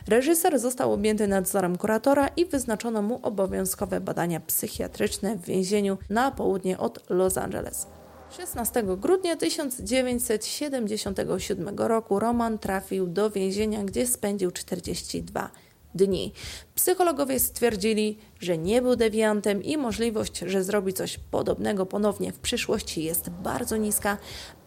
Reżyser 0.08 0.58
został 0.58 0.92
objęty 0.92 1.28
nadzorem 1.28 1.78
kuratora 1.78 2.28
i 2.28 2.46
wyznaczono 2.46 3.02
mu 3.02 3.20
obowiązkowe 3.22 4.00
badania 4.00 4.40
psychiatryczne 4.40 5.36
w 5.36 5.44
więzieniu 5.44 5.98
na 6.10 6.30
południe 6.30 6.78
od 6.78 7.10
Los 7.10 7.38
Angeles. 7.38 7.86
16 8.30 8.82
grudnia 8.96 9.36
1977 9.36 11.78
roku 11.78 12.18
Roman 12.18 12.58
trafił 12.58 13.06
do 13.06 13.30
więzienia, 13.30 13.84
gdzie 13.84 14.06
spędził 14.06 14.50
42 14.50 15.50
dni. 15.96 16.32
Psychologowie 16.74 17.40
stwierdzili, 17.40 18.18
że 18.40 18.58
nie 18.58 18.82
był 18.82 18.96
dewiantem 18.96 19.62
i 19.62 19.76
możliwość, 19.76 20.38
że 20.38 20.64
zrobi 20.64 20.92
coś 20.92 21.18
podobnego 21.30 21.86
ponownie 21.86 22.32
w 22.32 22.38
przyszłości 22.38 23.04
jest 23.04 23.30
bardzo 23.30 23.76
niska, 23.76 24.18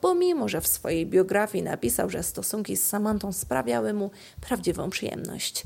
pomimo 0.02 0.50
że 0.50 0.62
w 0.62 0.68
swojej 0.68 1.06
biografii 1.06 1.64
napisał, 1.64 2.10
że 2.10 2.24
stosunki 2.24 2.78
z 2.78 2.88
Samantą 2.88 3.34
sprawiały 3.34 3.94
mu 3.94 4.12
prawdziwą 4.42 4.90
przyjemność. 4.90 5.64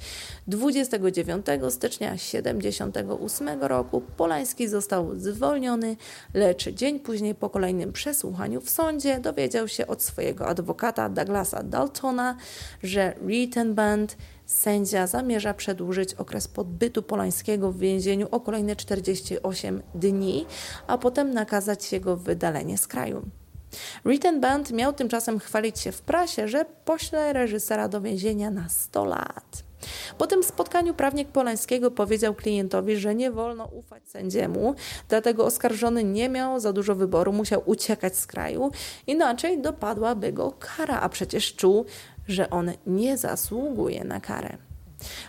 29 0.48 1.46
stycznia 1.70 2.12
1978 2.12 3.62
roku 3.62 4.02
Polański 4.18 4.68
został 4.68 5.12
zwolniony, 5.16 5.98
lecz 6.34 6.70
dzień 6.70 7.00
później 7.00 7.36
po 7.36 7.50
kolejnym 7.50 7.94
przesłuchaniu 7.94 8.62
w 8.62 8.70
sądzie 8.70 9.20
dowiedział 9.20 9.68
się 9.68 9.88
od 9.88 10.02
swojego 10.02 10.48
adwokata 10.48 11.10
Douglasa 11.10 11.64
Daltona, 11.64 12.38
że 12.84 13.14
Rittenband 13.28 14.18
Sędzia 14.54 15.08
zamierza 15.08 15.54
przedłużyć 15.54 16.14
okres 16.14 16.48
podbytu 16.48 17.04
Polańskiego 17.04 17.72
w 17.72 17.78
więzieniu 17.78 18.28
o 18.32 18.40
kolejne 18.40 18.76
48 18.76 19.82
dni, 19.96 20.46
a 20.88 20.98
potem 20.98 21.34
nakazać 21.34 21.92
jego 21.92 22.18
wydalenie 22.18 22.78
z 22.78 22.88
kraju. 22.88 23.26
Written 24.06 24.42
Band 24.42 24.72
miał 24.72 24.94
tymczasem 24.94 25.40
chwalić 25.40 25.80
się 25.80 25.92
w 25.92 26.02
prasie, 26.02 26.48
że 26.48 26.66
pośle 26.86 27.34
reżysera 27.34 27.88
do 27.88 28.02
więzienia 28.02 28.52
na 28.52 28.70
100 28.70 29.06
lat. 29.06 29.64
Po 30.18 30.28
tym 30.28 30.44
spotkaniu 30.44 30.94
prawnik 30.94 31.28
Polańskiego 31.28 31.92
powiedział 31.92 32.34
klientowi, 32.34 32.98
że 32.98 33.16
nie 33.16 33.32
wolno 33.32 33.66
ufać 33.66 34.10
sędziemu, 34.10 34.76
dlatego 35.10 35.46
oskarżony 35.46 36.04
nie 36.04 36.30
miał 36.30 36.60
za 36.60 36.74
dużo 36.74 36.96
wyboru, 36.96 37.34
musiał 37.34 37.64
uciekać 37.66 38.18
z 38.18 38.28
kraju, 38.28 38.72
inaczej 39.08 39.62
dopadłaby 39.62 40.34
go 40.34 40.54
kara, 40.60 41.00
a 41.00 41.10
przecież 41.10 41.56
czuł, 41.56 41.86
że 42.28 42.50
on 42.50 42.72
nie 42.88 43.18
zasługuje 43.18 44.04
na 44.04 44.20
karę. 44.20 44.58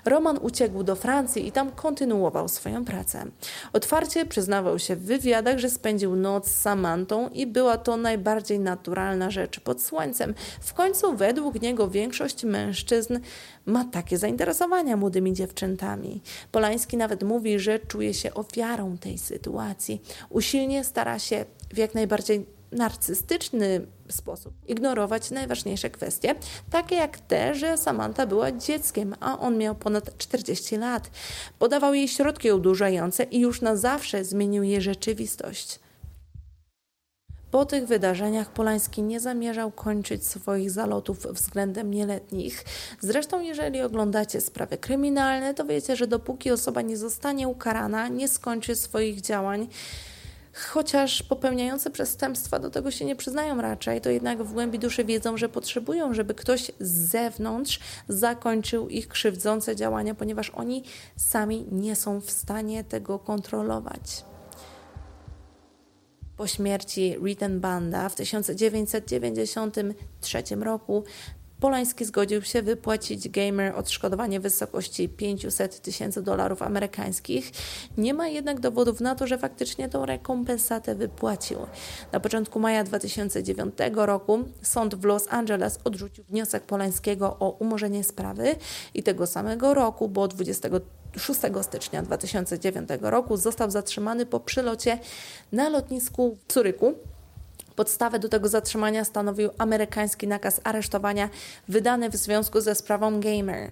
Roman 0.05 0.39
uciekł 0.43 0.83
do 0.83 0.97
Francji 0.97 1.47
i 1.47 1.53
tam 1.53 1.71
kontynuował 1.73 2.49
swoją 2.49 2.85
pracę. 2.85 3.25
Otwarcie 3.73 4.27
przyznawał 4.27 4.79
się 4.79 4.97
w 4.97 5.03
wywiadach, 5.05 5.59
że 5.59 5.71
spędził 5.71 6.17
noc 6.17 6.49
z 6.49 6.61
Samantą 6.61 7.29
i 7.29 7.47
była 7.47 7.79
to 7.79 7.97
najbardziej 7.97 8.59
naturalna 8.59 9.31
rzecz 9.31 9.61
pod 9.61 9.83
słońcem. 9.83 10.35
W 10.61 10.75
końcu 10.75 11.17
według 11.17 11.63
niego 11.63 11.89
większość 11.91 12.45
mężczyzn 12.45 13.19
ma 13.67 13.85
takie 13.85 14.19
zainteresowania 14.19 14.97
młodymi 14.97 15.33
dziewczętami. 15.33 16.23
Polański 16.53 16.97
nawet 16.97 17.23
mówi, 17.23 17.59
że 17.59 17.79
czuje 17.79 18.15
się 18.15 18.35
ofiarą 18.35 18.99
tej 18.99 19.19
sytuacji. 19.19 20.03
Usilnie 20.31 20.85
stara 20.85 21.19
się 21.19 21.45
w 21.73 21.79
jak 21.79 21.95
najbardziej 21.95 22.47
narcystyczny 22.75 23.87
sposób 24.09 24.55
ignorować 24.69 25.31
najważniejsze 25.31 25.91
kwestie, 25.91 26.35
takie 26.71 26.95
jak 26.95 27.19
te, 27.19 27.55
że 27.55 27.79
Samantha 27.79 28.27
była 28.27 28.53
dzieckiem, 28.53 29.15
a 29.21 29.39
on 29.39 29.59
miał 29.59 29.75
ponad 29.75 30.19
40 30.19 30.77
lat. 30.77 31.11
Podawał 31.59 31.95
jej 31.95 32.09
środki 32.09 32.51
odurzające 32.51 33.25
i 33.25 33.41
już 33.41 33.61
na 33.61 33.77
zawsze 33.77 34.25
zmienił 34.25 34.63
jej 34.63 34.81
rzeczywistość. 34.81 35.79
Po 37.55 37.67
tych 37.67 37.87
wydarzeniach 37.87 38.51
Polański 38.51 39.03
nie 39.03 39.21
zamierzał 39.21 39.71
kończyć 39.71 40.27
swoich 40.27 40.71
zalotów 40.71 41.19
względem 41.19 41.95
nieletnich. 41.95 42.65
Zresztą, 43.01 43.41
jeżeli 43.41 43.83
oglądacie 43.83 44.41
sprawy 44.41 44.79
kryminalne, 44.79 45.55
to 45.55 45.65
wiecie, 45.65 45.97
że 45.97 46.07
dopóki 46.07 46.51
osoba 46.51 46.83
nie 46.83 46.97
zostanie 46.97 47.49
ukarana, 47.49 48.09
nie 48.09 48.29
skończy 48.29 48.77
swoich 48.77 49.21
działań, 49.21 49.69
chociaż 50.55 51.23
popełniający 51.23 51.91
przestępstwa 51.91 52.59
do 52.59 52.71
tego 52.71 52.91
się 52.91 53.05
nie 53.05 53.17
przyznają 53.17 53.61
raczej, 53.61 54.01
to 54.01 54.11
jednak 54.11 54.43
w 54.43 54.53
głębi 54.53 54.79
duszy 54.79 55.05
wiedzą, 55.05 55.37
że 55.37 55.49
potrzebują, 55.49 56.15
żeby 56.15 56.35
ktoś 56.35 56.71
z 56.81 56.91
zewnątrz 56.91 57.81
zakończył 58.09 58.89
ich 58.89 59.09
krzywdzące 59.09 59.77
działania, 59.77 60.15
ponieważ 60.15 60.51
oni 60.51 60.85
sami 61.17 61.67
nie 61.73 61.97
są 61.97 62.21
w 62.21 62.31
stanie 62.31 62.85
tego 62.85 63.19
kontrolować. 63.19 64.25
Po 66.37 66.47
śmierci 66.47 67.17
Rittenbanda 67.25 68.09
w 68.09 68.15
1993 68.15 70.43
roku 70.61 71.05
Polański 71.65 72.05
zgodził 72.05 72.43
się 72.43 72.63
wypłacić 72.63 73.29
Gamer 73.29 73.77
odszkodowanie 73.77 74.41
w 74.41 74.43
wysokości 74.43 75.09
500 75.09 75.81
tysięcy 75.81 76.23
dolarów 76.23 76.63
amerykańskich. 76.63 77.51
Nie 77.99 78.15
ma 78.15 78.29
jednak 78.29 78.61
dowodów 78.61 79.01
na 79.01 79.15
to, 79.15 79.27
że 79.27 79.39
faktycznie 79.39 79.89
tą 79.89 80.07
rekompensatę 80.07 80.95
wypłacił. 80.95 81.59
Na 82.13 82.21
początku 82.21 82.61
maja 82.61 82.85
2009 82.85 83.75
roku 83.95 84.45
sąd 84.63 84.95
w 84.95 85.05
Los 85.05 85.27
Angeles 85.31 85.79
odrzucił 85.85 86.25
wniosek 86.25 86.63
Polańskiego 86.63 87.37
o 87.41 87.51
umorzenie 87.51 88.05
sprawy 88.05 88.57
i 88.95 89.03
tego 89.03 89.27
samego 89.27 89.75
roku, 89.75 90.09
bo 90.09 90.29
26 90.29 91.41
stycznia 91.63 92.03
2009 92.03 92.89
roku 93.01 93.37
został 93.37 93.71
zatrzymany 93.71 94.27
po 94.27 94.41
przylocie 94.41 94.99
na 95.53 95.69
lotnisku 95.69 96.37
w 96.49 96.53
Curyku 96.53 96.95
Podstawę 97.77 98.19
do 98.19 98.29
tego 98.29 98.49
zatrzymania 98.49 99.05
stanowił 99.05 99.51
amerykański 99.59 100.29
nakaz 100.29 100.61
aresztowania 100.65 101.31
wydany 101.69 102.11
w 102.11 102.17
związku 102.17 102.61
ze 102.61 102.75
sprawą 102.75 103.21
Gamer. 103.21 103.71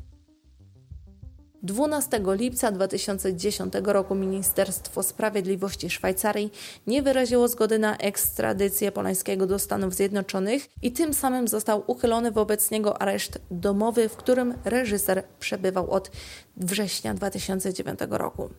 12 1.62 2.20
lipca 2.26 2.72
2010 2.72 3.74
roku 3.84 4.14
Ministerstwo 4.14 5.02
Sprawiedliwości 5.02 5.90
Szwajcarii 5.90 6.52
nie 6.86 7.02
wyraziło 7.02 7.48
zgody 7.48 7.78
na 7.78 7.96
ekstradycję 7.96 8.92
Polańskiego 8.92 9.46
do 9.46 9.58
Stanów 9.58 9.94
Zjednoczonych 9.94 10.68
i 10.82 10.92
tym 10.92 11.14
samym 11.14 11.48
został 11.48 11.84
uchylony 11.86 12.30
wobec 12.30 12.70
niego 12.70 13.02
areszt 13.02 13.38
domowy, 13.50 14.08
w 14.08 14.16
którym 14.16 14.54
reżyser 14.64 15.24
przebywał 15.40 15.90
od 15.90 16.10
września 16.56 17.14
2009 17.14 17.98
roku. 18.10 18.50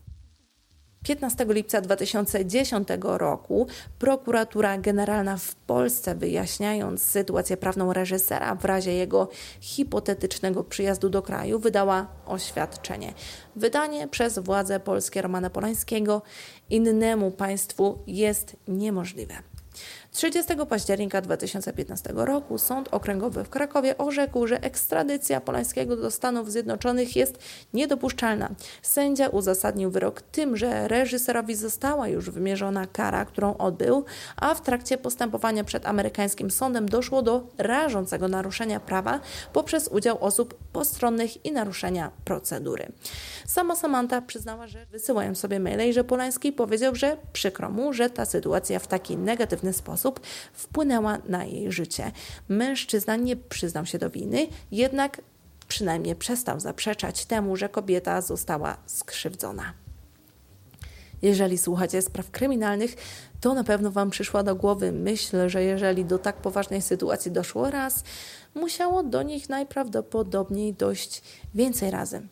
15 1.04 1.46
lipca 1.46 1.82
2010 1.82 2.88
roku 3.02 3.68
prokuratura 4.00 4.78
generalna 4.78 5.38
w 5.38 5.56
Polsce, 5.56 6.16
wyjaśniając 6.16 7.04
sytuację 7.04 7.58
prawną 7.58 7.94
reżysera 7.94 8.56
w 8.56 8.66
razie 8.66 8.94
jego 8.94 9.30
hipotetycznego 9.62 10.64
przyjazdu 10.64 11.10
do 11.10 11.22
kraju, 11.22 11.60
wydała 11.60 12.08
oświadczenie. 12.26 13.14
Wydanie 13.56 14.08
przez 14.08 14.40
władze 14.40 14.80
polskie 14.80 15.22
Romana 15.22 15.50
Polańskiego 15.50 16.22
innemu 16.70 17.32
państwu 17.32 18.00
jest 18.08 18.56
niemożliwe. 18.68 19.53
30 20.14 20.54
października 20.70 21.22
2015 21.22 22.14
roku 22.16 22.58
Sąd 22.58 22.90
Okręgowy 22.92 23.44
w 23.44 23.50
Krakowie 23.50 23.98
orzekł, 23.98 24.48
że 24.48 24.64
ekstradycja 24.64 25.42
Polańskiego 25.42 25.98
do 25.98 26.12
Stanów 26.12 26.52
Zjednoczonych 26.52 27.16
jest 27.16 27.40
niedopuszczalna. 27.74 28.50
Sędzia 28.82 29.28
uzasadnił 29.28 29.92
wyrok 29.92 30.22
tym, 30.22 30.58
że 30.58 30.88
reżyserowi 30.88 31.56
została 31.56 32.08
już 32.08 32.30
wymierzona 32.30 32.88
kara, 32.88 33.26
którą 33.26 33.58
odbył, 33.58 34.06
a 34.36 34.56
w 34.56 34.62
trakcie 34.62 34.98
postępowania 34.98 35.64
przed 35.64 35.86
amerykańskim 35.86 36.52
sądem 36.52 36.90
doszło 36.90 37.22
do 37.22 37.48
rażącego 37.58 38.28
naruszenia 38.28 38.80
prawa 38.80 39.20
poprzez 39.54 39.88
udział 39.88 40.24
osób 40.24 40.54
postronnych 40.74 41.46
i 41.46 41.52
naruszenia 41.52 42.12
procedury. 42.26 42.92
Sama 43.46 43.76
Samantha 43.76 44.22
przyznała, 44.22 44.68
że 44.68 44.86
wysyłają 44.86 45.36
sobie 45.36 45.60
maile 45.60 45.90
i 45.90 45.94
że 45.94 46.04
Polański 46.04 46.52
powiedział, 46.52 46.96
że 46.96 47.18
przykro 47.34 47.70
mu, 47.70 47.94
że 47.94 48.10
ta 48.10 48.26
sytuacja 48.26 48.80
w 48.80 48.88
taki 48.88 49.18
negatywny 49.18 49.74
sposób 49.74 50.03
sposób 50.04 50.20
wpłynęła 50.54 51.18
na 51.28 51.46
jej 51.46 51.72
życie. 51.72 52.12
Mężczyzna 52.50 53.16
nie 53.16 53.36
przyznał 53.36 53.86
się 53.86 53.98
do 53.98 54.10
winy, 54.10 54.48
jednak 54.72 55.22
przynajmniej 55.68 56.16
przestał 56.16 56.60
zaprzeczać 56.60 57.26
temu, 57.26 57.56
że 57.56 57.70
kobieta 57.70 58.22
została 58.22 58.78
skrzywdzona. 58.86 59.74
Jeżeli 61.22 61.58
słuchacie 61.58 62.02
spraw 62.02 62.32
kryminalnych, 62.32 62.96
to 63.42 63.54
na 63.54 63.64
pewno 63.64 63.92
Wam 63.92 64.10
przyszła 64.10 64.44
do 64.44 64.56
głowy 64.56 64.92
myśl, 64.92 65.50
że 65.50 65.64
jeżeli 65.64 66.06
do 66.06 66.20
tak 66.20 66.36
poważnej 66.36 66.82
sytuacji 66.82 67.32
doszło 67.32 67.72
raz, 67.72 68.04
musiało 68.56 69.04
do 69.04 69.24
nich 69.24 69.50
najprawdopodobniej 69.50 70.74
dojść 70.74 71.22
więcej 71.56 71.92
razy. 71.92 72.28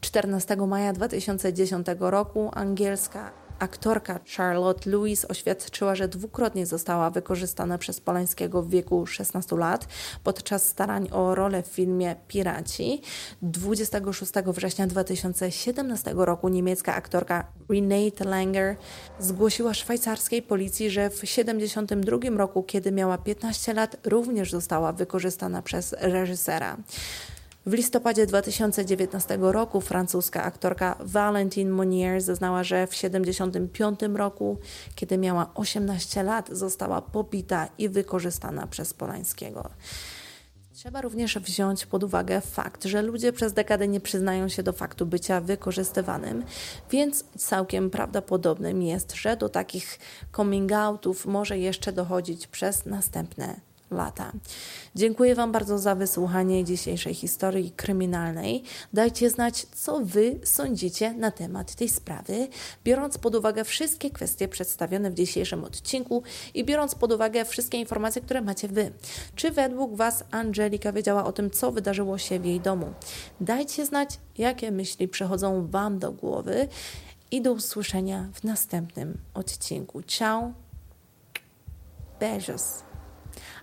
14 0.00 0.56
maja 0.56 0.92
2010 0.92 1.86
roku 2.00 2.50
angielska 2.54 3.43
Aktorka 3.58 4.20
Charlotte 4.36 4.90
Lewis 4.90 5.24
oświadczyła, 5.24 5.94
że 5.94 6.08
dwukrotnie 6.08 6.66
została 6.66 7.10
wykorzystana 7.10 7.78
przez 7.78 8.00
Polańskiego 8.00 8.62
w 8.62 8.70
wieku 8.70 9.06
16 9.06 9.56
lat 9.56 9.88
podczas 10.24 10.68
starań 10.68 11.08
o 11.12 11.34
rolę 11.34 11.62
w 11.62 11.66
filmie 11.66 12.16
Piraci. 12.28 13.02
26 13.42 14.32
września 14.46 14.86
2017 14.86 16.14
roku 16.16 16.48
niemiecka 16.48 16.94
aktorka 16.94 17.46
Renate 17.68 18.24
Langer 18.24 18.76
zgłosiła 19.18 19.74
szwajcarskiej 19.74 20.42
policji, 20.42 20.90
że 20.90 21.10
w 21.10 21.20
1972 21.20 22.36
roku, 22.36 22.62
kiedy 22.62 22.92
miała 22.92 23.18
15 23.18 23.74
lat, 23.74 23.96
również 24.04 24.50
została 24.50 24.92
wykorzystana 24.92 25.62
przez 25.62 25.94
reżysera. 26.00 26.76
W 27.66 27.72
listopadzie 27.72 28.26
2019 28.26 29.38
roku 29.40 29.80
francuska 29.80 30.42
aktorka 30.42 30.96
Valentine 31.00 31.70
Monnier 31.70 32.20
zeznała, 32.20 32.64
że 32.64 32.86
w 32.86 32.90
1975 32.90 34.00
roku, 34.14 34.58
kiedy 34.94 35.18
miała 35.18 35.50
18 35.54 36.22
lat, 36.22 36.48
została 36.52 37.02
pobita 37.02 37.68
i 37.78 37.88
wykorzystana 37.88 38.66
przez 38.66 38.94
Polańskiego. 38.94 39.70
Trzeba 40.72 41.00
również 41.00 41.38
wziąć 41.38 41.86
pod 41.86 42.04
uwagę 42.04 42.40
fakt, 42.40 42.84
że 42.84 43.02
ludzie 43.02 43.32
przez 43.32 43.52
dekady 43.52 43.88
nie 43.88 44.00
przyznają 44.00 44.48
się 44.48 44.62
do 44.62 44.72
faktu 44.72 45.06
bycia 45.06 45.40
wykorzystywanym, 45.40 46.44
więc 46.90 47.24
całkiem 47.38 47.90
prawdopodobnym 47.90 48.82
jest, 48.82 49.14
że 49.14 49.36
do 49.36 49.48
takich 49.48 49.98
coming 50.36 50.72
outów 50.72 51.26
może 51.26 51.58
jeszcze 51.58 51.92
dochodzić 51.92 52.46
przez 52.46 52.86
następne 52.86 53.73
lata. 53.94 54.32
Dziękuję 54.94 55.34
Wam 55.34 55.52
bardzo 55.52 55.78
za 55.78 55.94
wysłuchanie 55.94 56.64
dzisiejszej 56.64 57.14
historii 57.14 57.70
kryminalnej. 57.70 58.62
Dajcie 58.92 59.30
znać, 59.30 59.66
co 59.74 60.00
Wy 60.00 60.38
sądzicie 60.44 61.12
na 61.12 61.30
temat 61.30 61.74
tej 61.74 61.88
sprawy, 61.88 62.48
biorąc 62.84 63.18
pod 63.18 63.34
uwagę 63.34 63.64
wszystkie 63.64 64.10
kwestie 64.10 64.48
przedstawione 64.48 65.10
w 65.10 65.14
dzisiejszym 65.14 65.64
odcinku 65.64 66.22
i 66.54 66.64
biorąc 66.64 66.94
pod 66.94 67.12
uwagę 67.12 67.44
wszystkie 67.44 67.78
informacje, 67.78 68.22
które 68.22 68.40
macie 68.40 68.68
Wy. 68.68 68.92
Czy 69.34 69.50
według 69.50 69.96
Was 69.96 70.24
Angelika 70.30 70.92
wiedziała 70.92 71.24
o 71.24 71.32
tym, 71.32 71.50
co 71.50 71.72
wydarzyło 71.72 72.18
się 72.18 72.40
w 72.40 72.44
jej 72.44 72.60
domu? 72.60 72.92
Dajcie 73.40 73.86
znać, 73.86 74.18
jakie 74.38 74.70
myśli 74.70 75.08
przechodzą 75.08 75.66
Wam 75.66 75.98
do 75.98 76.12
głowy 76.12 76.68
i 77.30 77.42
do 77.42 77.52
usłyszenia 77.52 78.28
w 78.34 78.44
następnym 78.44 79.18
odcinku. 79.34 80.02
Ciao! 80.02 80.52
Beijos! 82.20 82.93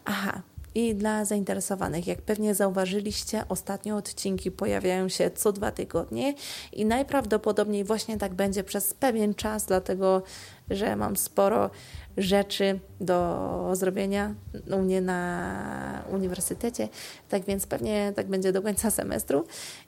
Aha, 0.06 0.42
i 0.76 0.96
dla 0.96 1.26
zainteresowanych, 1.26 2.08
jak 2.08 2.22
pewnie 2.22 2.56
zauważyliście, 2.56 3.44
ostatnie 3.50 3.96
odcinki 3.96 4.52
pojawiają 4.52 5.10
się 5.10 5.32
co 5.32 5.52
dwa 5.52 5.72
tygodnie 5.72 6.34
i 6.74 6.86
najprawdopodobniej 6.86 7.84
właśnie 7.84 8.18
tak 8.18 8.34
będzie 8.34 8.64
przez 8.64 8.94
pewien 8.94 9.36
czas, 9.36 9.66
dlatego 9.66 10.24
że 10.70 10.96
mam 10.96 11.18
sporo 11.18 11.70
rzeczy 12.18 12.80
do 13.02 13.70
zrobienia 13.74 14.36
u 14.72 14.82
mnie 14.82 15.02
na 15.02 16.04
uniwersytecie, 16.12 16.90
tak 17.30 17.44
więc 17.44 17.68
pewnie 17.68 18.14
tak 18.16 18.28
będzie 18.28 18.52
do 18.52 18.62
końca 18.62 18.92
semestru. 18.92 19.46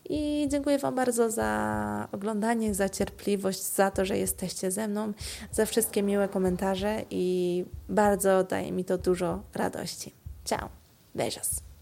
I 0.09 0.47
dziękuję 0.51 0.79
Wam 0.79 0.95
bardzo 0.95 1.31
za 1.31 2.07
oglądanie, 2.11 2.73
za 2.73 2.89
cierpliwość, 2.89 3.63
za 3.63 3.91
to, 3.91 4.05
że 4.05 4.17
jesteście 4.17 4.71
ze 4.71 4.87
mną, 4.87 5.13
za 5.51 5.65
wszystkie 5.65 6.03
miłe 6.03 6.27
komentarze 6.27 7.01
i 7.09 7.65
bardzo 7.89 8.43
daje 8.43 8.71
mi 8.71 8.85
to 8.85 8.97
dużo 8.97 9.43
radości. 9.53 10.13
Ciao, 10.45 10.69
beijos. 11.15 11.72